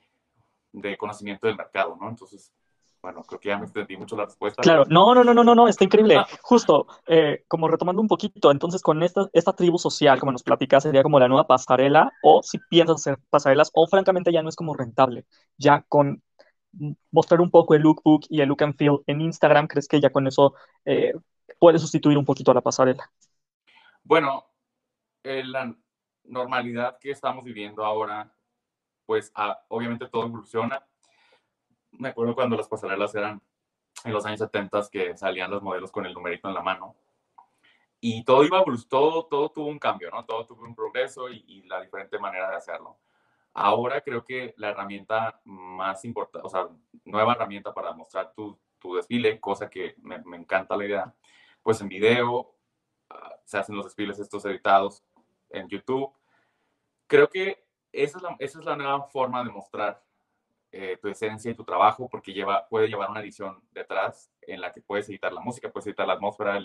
de 0.71 0.97
conocimiento 0.97 1.47
del 1.47 1.55
mercado, 1.55 1.97
¿no? 1.99 2.09
Entonces, 2.09 2.53
bueno, 3.01 3.23
creo 3.23 3.39
que 3.39 3.49
ya 3.49 3.57
me 3.57 3.63
extendí 3.63 3.95
mucho 3.95 4.17
la 4.17 4.25
respuesta. 4.25 4.61
Claro, 4.61 4.83
no, 4.89 5.15
no, 5.15 5.23
no, 5.23 5.33
no, 5.33 5.43
no, 5.43 5.55
no 5.55 5.67
está 5.67 5.83
increíble. 5.83 6.17
Ah. 6.17 6.27
Justo, 6.41 6.87
eh, 7.07 7.45
como 7.47 7.67
retomando 7.67 8.01
un 8.01 8.07
poquito, 8.07 8.51
entonces 8.51 8.81
con 8.81 9.01
esta, 9.03 9.29
esta 9.31 9.53
tribu 9.53 9.77
social, 9.77 10.19
como 10.19 10.33
nos 10.33 10.43
platicas, 10.43 10.83
sería 10.83 11.03
como 11.03 11.19
la 11.19 11.27
nueva 11.27 11.47
pasarela, 11.47 12.11
o 12.21 12.43
si 12.43 12.57
piensas 12.69 12.97
hacer 12.97 13.17
pasarelas, 13.29 13.71
o 13.73 13.87
francamente 13.87 14.33
ya 14.33 14.43
no 14.43 14.49
es 14.49 14.55
como 14.55 14.73
rentable. 14.73 15.25
Ya 15.57 15.85
con 15.87 16.21
mostrar 17.11 17.41
un 17.41 17.49
poco 17.49 17.73
el 17.73 17.81
lookbook 17.81 18.25
y 18.29 18.41
el 18.41 18.49
look 18.49 18.63
and 18.63 18.75
feel 18.75 18.99
en 19.07 19.21
Instagram, 19.21 19.67
¿crees 19.67 19.87
que 19.87 20.01
ya 20.01 20.11
con 20.11 20.27
eso 20.27 20.53
eh, 20.85 21.13
puede 21.57 21.79
sustituir 21.79 22.17
un 22.17 22.25
poquito 22.25 22.51
a 22.51 22.55
la 22.55 22.61
pasarela? 22.61 23.09
Bueno, 24.03 24.45
la 25.23 25.73
normalidad 26.25 26.97
que 26.99 27.11
estamos 27.11 27.43
viviendo 27.43 27.83
ahora, 27.85 28.33
pues 29.05 29.31
ah, 29.35 29.57
obviamente 29.69 30.07
todo 30.07 30.25
evoluciona. 30.25 30.85
Me 31.91 32.09
acuerdo 32.09 32.35
cuando 32.35 32.55
las 32.55 32.67
pasarelas 32.67 33.13
eran 33.15 33.41
en 34.03 34.13
los 34.13 34.25
años 34.25 34.39
70 34.39 34.81
que 34.91 35.17
salían 35.17 35.51
los 35.51 35.61
modelos 35.61 35.91
con 35.91 36.05
el 36.05 36.13
numerito 36.13 36.47
en 36.47 36.53
la 36.53 36.61
mano. 36.61 36.95
Y 38.01 38.23
todo 38.23 38.45
iba 38.45 38.63
todo, 38.87 39.25
todo 39.25 39.49
tuvo 39.49 39.67
un 39.67 39.79
cambio, 39.79 40.09
¿no? 40.09 40.25
Todo 40.25 40.45
tuvo 40.45 40.63
un 40.63 40.75
progreso 40.75 41.29
y, 41.29 41.63
la 41.63 41.81
diferente 41.81 42.17
manera 42.17 42.49
de 42.49 42.55
hacerlo. 42.55 42.97
Ahora 43.53 44.01
creo 44.01 44.23
que 44.23 44.53
la 44.57 44.69
herramienta 44.69 45.41
más 45.43 46.05
importante, 46.05 46.47
o 46.47 46.49
sea, 46.49 46.69
nueva 47.03 47.33
herramienta 47.33 47.73
para 47.73 47.91
mostrar 47.91 48.33
tu, 48.33 48.57
tu 48.79 48.95
desfile, 48.95 49.39
cosa 49.39 49.69
que 49.69 49.95
me, 50.01 50.19
me, 50.19 50.37
encanta 50.37 50.77
la 50.77 50.85
idea, 50.85 51.15
pues 51.61 51.81
en 51.81 51.89
video, 51.89 52.55
ah, 53.09 53.35
se 53.43 53.57
hacen 53.57 53.75
los 53.75 53.85
desfiles 53.85 54.19
estos 54.19 54.45
editados 54.45 55.03
en 55.49 55.67
YouTube. 55.67 56.13
Creo 57.07 57.29
que 57.29 57.65
esa 57.91 58.17
es 58.17 58.23
la, 58.23 58.35
esa 58.39 58.59
es 58.59 58.65
la 58.65 58.75
nueva 58.77 59.03
forma 59.03 59.43
de 59.43 59.51
mostrar 59.51 60.01
eh, 60.71 60.97
tu 61.01 61.07
esencia 61.07 61.51
y 61.51 61.55
tu 61.55 61.63
trabajo, 61.63 62.07
porque 62.09 62.33
lleva, 62.33 62.67
puede 62.67 62.87
llevar 62.87 63.09
una 63.09 63.21
edición 63.21 63.61
detrás 63.71 64.31
en 64.41 64.61
la 64.61 64.71
que 64.71 64.81
puedes 64.81 65.09
editar 65.09 65.33
la 65.33 65.41
música, 65.41 65.71
puedes 65.71 65.87
editar 65.87 66.07
la 66.07 66.13
atmósfera, 66.13 66.59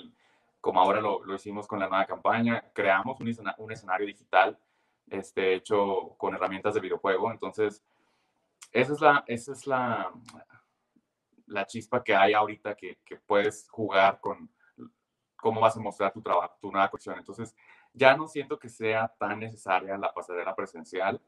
como 0.60 0.80
ahora 0.80 1.00
lo, 1.00 1.24
lo, 1.24 1.34
hicimos 1.34 1.66
con 1.66 1.78
la 1.78 1.88
nueva 1.88 2.06
campaña, 2.06 2.64
creamos 2.72 3.20
un, 3.20 3.34
un, 3.58 3.72
escenario 3.72 4.06
digital 4.06 4.58
este, 5.10 5.54
hecho 5.54 6.14
con 6.16 6.34
herramientas 6.34 6.74
de 6.74 6.80
videojuego, 6.80 7.30
entonces 7.30 7.82
esa 8.72 8.92
es 8.92 9.00
la, 9.00 9.24
esa 9.26 9.52
es 9.52 9.66
la, 9.66 10.12
la 11.46 11.66
chispa 11.66 12.02
que 12.02 12.14
hay 12.14 12.32
ahorita 12.32 12.74
que, 12.74 12.98
que 13.04 13.16
puedes 13.16 13.68
jugar 13.68 14.20
con, 14.20 14.50
cómo 15.44 15.60
vas 15.60 15.76
a 15.76 15.80
mostrar 15.80 16.10
tu 16.10 16.22
trabajo, 16.22 16.56
tu 16.58 16.72
nueva 16.72 16.88
colección. 16.88 17.18
Entonces, 17.18 17.54
ya 17.92 18.16
no 18.16 18.26
siento 18.26 18.58
que 18.58 18.70
sea 18.70 19.12
tan 19.18 19.40
necesaria 19.40 19.98
la 19.98 20.12
pasarela 20.12 20.56
presencial 20.56 21.20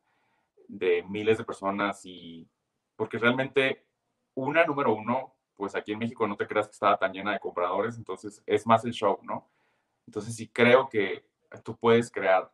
de 0.69 1.03
miles 1.03 1.37
de 1.37 1.45
personas 1.45 2.05
y 2.07 2.49
porque 2.97 3.19
realmente 3.19 3.87
una 4.35 4.65
número 4.65 4.95
uno, 4.95 5.35
pues 5.55 5.75
aquí 5.75 5.93
en 5.93 5.99
México 5.99 6.27
no 6.27 6.37
te 6.37 6.47
creas 6.47 6.67
que 6.67 6.73
estaba 6.73 6.99
tan 6.99 7.13
llena 7.13 7.33
de 7.33 7.41
compradores, 7.41 7.97
entonces 7.97 8.43
es 8.47 8.67
más 8.67 8.85
el 8.85 8.93
show, 8.93 9.19
¿no? 9.23 9.49
Entonces 10.07 10.35
sí 10.35 10.49
creo 10.49 10.89
que 10.89 11.27
tú 11.65 11.77
puedes 11.77 12.11
crear 12.11 12.53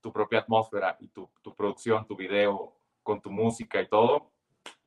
tu 0.00 0.12
propia 0.12 0.40
atmósfera 0.40 0.96
y 1.00 1.08
tu, 1.08 1.30
tu 1.42 1.54
producción, 1.54 2.06
tu 2.06 2.16
video 2.16 2.76
con 3.02 3.20
tu 3.20 3.30
música 3.30 3.80
y 3.80 3.88
todo, 3.88 4.30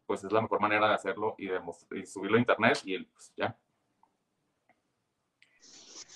pues 0.05 0.23
es 0.23 0.31
la 0.31 0.41
mejor 0.41 0.59
manera 0.59 0.87
de 0.87 0.95
hacerlo 0.95 1.35
y 1.37 1.47
de 1.47 1.59
y 1.95 2.05
subirlo 2.05 2.37
a 2.37 2.39
internet 2.39 2.79
y 2.85 3.03
pues 3.03 3.33
ya. 3.35 3.57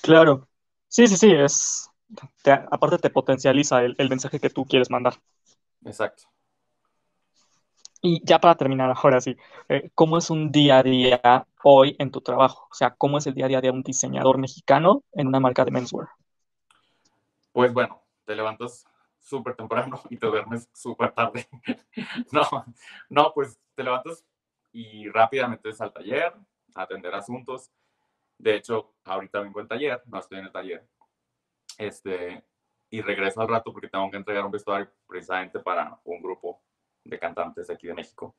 Claro. 0.02 0.48
Sí, 0.88 1.08
sí, 1.08 1.18
sí, 1.18 1.32
es. 1.32 1.90
aparte 2.72 2.98
te 2.98 3.10
potencializa 3.10 3.82
el, 3.82 4.10
mensaje 4.10 4.40
que 4.40 4.50
tú 4.50 4.66
quieres 4.66 4.90
mandar. 4.90 5.16
Exacto. 5.84 6.24
Y 8.02 8.22
ya 8.24 8.40
para 8.40 8.56
terminar, 8.56 8.94
ahora 8.96 9.22
sí, 9.22 9.36
eh, 9.70 9.90
¿cómo 9.96 10.18
es 10.18 10.30
un 10.30 10.52
día 10.52 10.80
a 10.80 10.84
día 10.84 11.48
hoy 11.64 11.96
en 11.98 12.12
tu 12.12 12.22
trabajo? 12.22 12.68
O 12.70 12.74
sea, 12.74 12.92
¿cómo 12.92 13.18
es 13.18 13.26
el 13.28 13.34
día 13.34 13.46
a 13.46 13.50
día 13.50 13.62
de 13.62 13.72
un 13.72 13.82
diseñador 13.82 14.38
mexicano 14.38 15.04
en 15.14 15.28
una 15.28 15.40
marca 15.40 15.66
de 15.66 15.72
menswear? 15.72 16.10
Pues 17.52 17.74
bueno, 17.74 18.04
te 18.26 18.36
levantas 18.36 18.86
súper 19.20 19.56
temprano 19.56 20.00
y 20.10 20.18
te 20.18 20.28
duermes 20.28 20.70
súper 20.74 21.12
tarde. 21.12 21.48
no, 22.32 22.44
no, 23.10 23.32
pues 23.34 23.60
te 23.76 23.84
levantas 23.84 24.24
y 24.72 25.10
rápidamente 25.10 25.70
al 25.80 25.92
taller 25.92 26.34
a 26.76 26.82
atender 26.84 27.16
asuntos. 27.16 27.72
De 28.38 28.56
hecho, 28.56 28.94
ahorita 29.04 29.40
vengo 29.40 29.60
al 29.60 29.68
taller, 29.68 30.04
no 30.06 30.20
estoy 30.20 30.38
en 30.40 30.46
el 30.46 30.52
taller. 30.52 30.88
Este, 31.80 32.44
y 32.92 33.02
regreso 33.02 33.42
al 33.42 33.48
rato 33.48 33.74
porque 33.74 33.90
tengo 33.90 34.10
que 34.12 34.18
entregar 34.18 34.46
un 34.46 34.52
vestuario 34.52 34.90
precisamente 35.08 35.60
para 35.60 36.00
un 36.04 36.22
grupo 36.22 36.62
de 37.08 37.20
cantantes 37.20 37.68
de 37.68 37.74
aquí 37.74 37.88
de 37.88 37.94
México. 37.94 38.36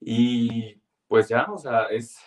Y 0.00 0.80
pues 1.06 1.28
ya, 1.28 1.46
o 1.50 1.58
sea, 1.58 1.84
es 1.86 2.18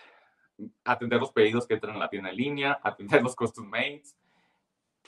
atender 0.83 1.19
los 1.19 1.31
pedidos 1.31 1.67
que 1.67 1.73
entran 1.73 1.93
en 1.93 1.99
la 1.99 2.09
tienda 2.09 2.29
en 2.29 2.37
línea, 2.37 2.79
atender 2.83 3.21
los 3.21 3.35
custom 3.35 3.67
mates 3.67 4.15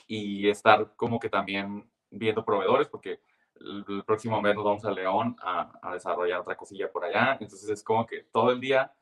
y 0.06 0.48
estar 0.48 0.94
como 0.96 1.18
que 1.18 1.28
también 1.28 1.88
viendo 2.10 2.44
proveedores 2.44 2.88
porque 2.88 3.20
el, 3.60 4.04
próximo 4.06 4.40
mes 4.40 4.54
nos 4.54 4.64
vamos 4.64 4.84
a 4.84 4.90
León 4.90 5.36
a, 5.40 5.92
desarrollar 5.92 6.40
otra 6.40 6.56
cosilla 6.56 6.90
por 6.90 7.04
allá. 7.04 7.36
Entonces 7.40 7.68
es 7.68 7.82
como 7.82 8.06
que 8.06 8.22
todo 8.24 8.52
el 8.52 8.60
día 8.60 8.92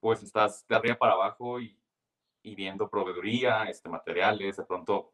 pues 0.00 0.22
estás 0.22 0.66
de 0.68 0.76
arriba 0.76 0.96
para 0.96 1.14
abajo 1.14 1.60
y, 1.60 1.76
y 2.42 2.54
viendo 2.54 2.88
proveeduría, 2.88 3.64
este, 3.64 3.88
materiales, 3.88 4.56
de 4.56 4.64
pronto, 4.64 5.12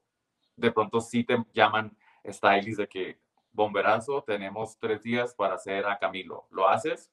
de 0.56 0.70
pronto 0.70 1.00
sí 1.00 1.24
te 1.24 1.42
llaman 1.52 1.96
stylists 2.26 2.78
de 2.78 2.88
que 2.88 3.23
bomberazo, 3.54 4.22
tenemos 4.22 4.76
tres 4.78 5.02
días 5.02 5.34
para 5.34 5.54
hacer 5.54 5.86
a 5.86 5.98
Camilo, 5.98 6.46
¿lo 6.50 6.68
haces? 6.68 7.10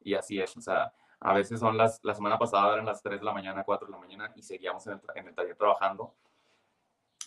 Y 0.00 0.14
así 0.14 0.40
es, 0.40 0.56
o 0.56 0.60
sea, 0.60 0.92
a 1.20 1.34
veces 1.34 1.60
son 1.60 1.76
las, 1.76 2.00
la 2.02 2.14
semana 2.14 2.36
pasada 2.36 2.72
eran 2.74 2.86
las 2.86 3.00
3 3.00 3.20
de 3.20 3.24
la 3.24 3.32
mañana, 3.32 3.62
4 3.62 3.86
de 3.86 3.92
la 3.92 3.98
mañana 3.98 4.32
y 4.34 4.42
seguíamos 4.42 4.84
en 4.88 4.94
el, 4.94 5.00
en 5.14 5.28
el 5.28 5.34
taller 5.34 5.54
trabajando. 5.56 6.14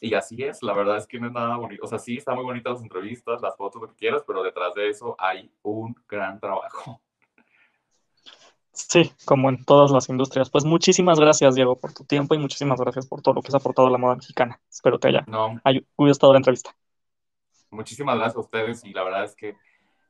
Y 0.01 0.13
así 0.13 0.43
es, 0.43 0.61
la 0.61 0.73
verdad 0.73 0.97
es 0.97 1.07
que 1.07 1.17
no 1.17 1.27
es 1.27 1.33
nada 1.33 1.55
bonito. 1.55 1.85
O 1.85 1.87
sea, 1.87 1.99
sí, 1.99 2.17
está 2.17 2.35
muy 2.35 2.43
bonita 2.43 2.71
las 2.71 2.81
entrevistas, 2.81 3.41
las 3.41 3.55
fotos, 3.55 3.81
lo 3.81 3.87
que 3.87 3.95
quieras, 3.95 4.23
pero 4.27 4.43
detrás 4.43 4.73
de 4.73 4.89
eso 4.89 5.15
hay 5.17 5.49
un 5.63 5.95
gran 6.09 6.41
trabajo. 6.41 7.01
Sí, 8.73 9.13
como 9.23 9.47
en 9.47 9.63
todas 9.63 9.91
las 9.91 10.09
industrias. 10.09 10.49
Pues 10.49 10.65
muchísimas 10.65 11.17
gracias, 11.17 11.55
Diego, 11.55 11.79
por 11.79 11.93
tu 11.93 12.03
tiempo 12.03 12.35
y 12.35 12.39
muchísimas 12.39 12.77
gracias 12.81 13.07
por 13.07 13.21
todo 13.21 13.35
lo 13.35 13.41
que 13.41 13.47
has 13.47 13.55
aportado 13.55 13.87
a 13.87 13.91
la 13.91 13.97
moda 13.97 14.17
mexicana. 14.17 14.59
Espero 14.69 14.99
te 14.99 15.07
haya 15.07 15.23
No, 15.27 15.61
gustado 15.95 16.33
la 16.33 16.39
entrevista. 16.39 16.75
Muchísimas 17.69 18.15
gracias 18.15 18.37
a 18.37 18.41
ustedes 18.41 18.83
y 18.83 18.93
la 18.93 19.03
verdad 19.03 19.23
es 19.25 19.35
que 19.35 19.55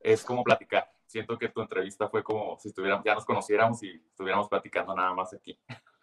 es 0.01 0.23
como 0.23 0.43
platicar. 0.43 0.89
Siento 1.05 1.37
que 1.37 1.49
tu 1.49 1.61
entrevista 1.61 2.09
fue 2.09 2.23
como 2.23 2.57
si 2.59 2.69
estuviéramos, 2.69 3.05
ya 3.05 3.15
nos 3.15 3.25
conociéramos 3.25 3.81
y 3.83 3.89
estuviéramos 4.09 4.47
platicando 4.47 4.95
nada 4.95 5.13
más 5.13 5.33
aquí. 5.33 5.57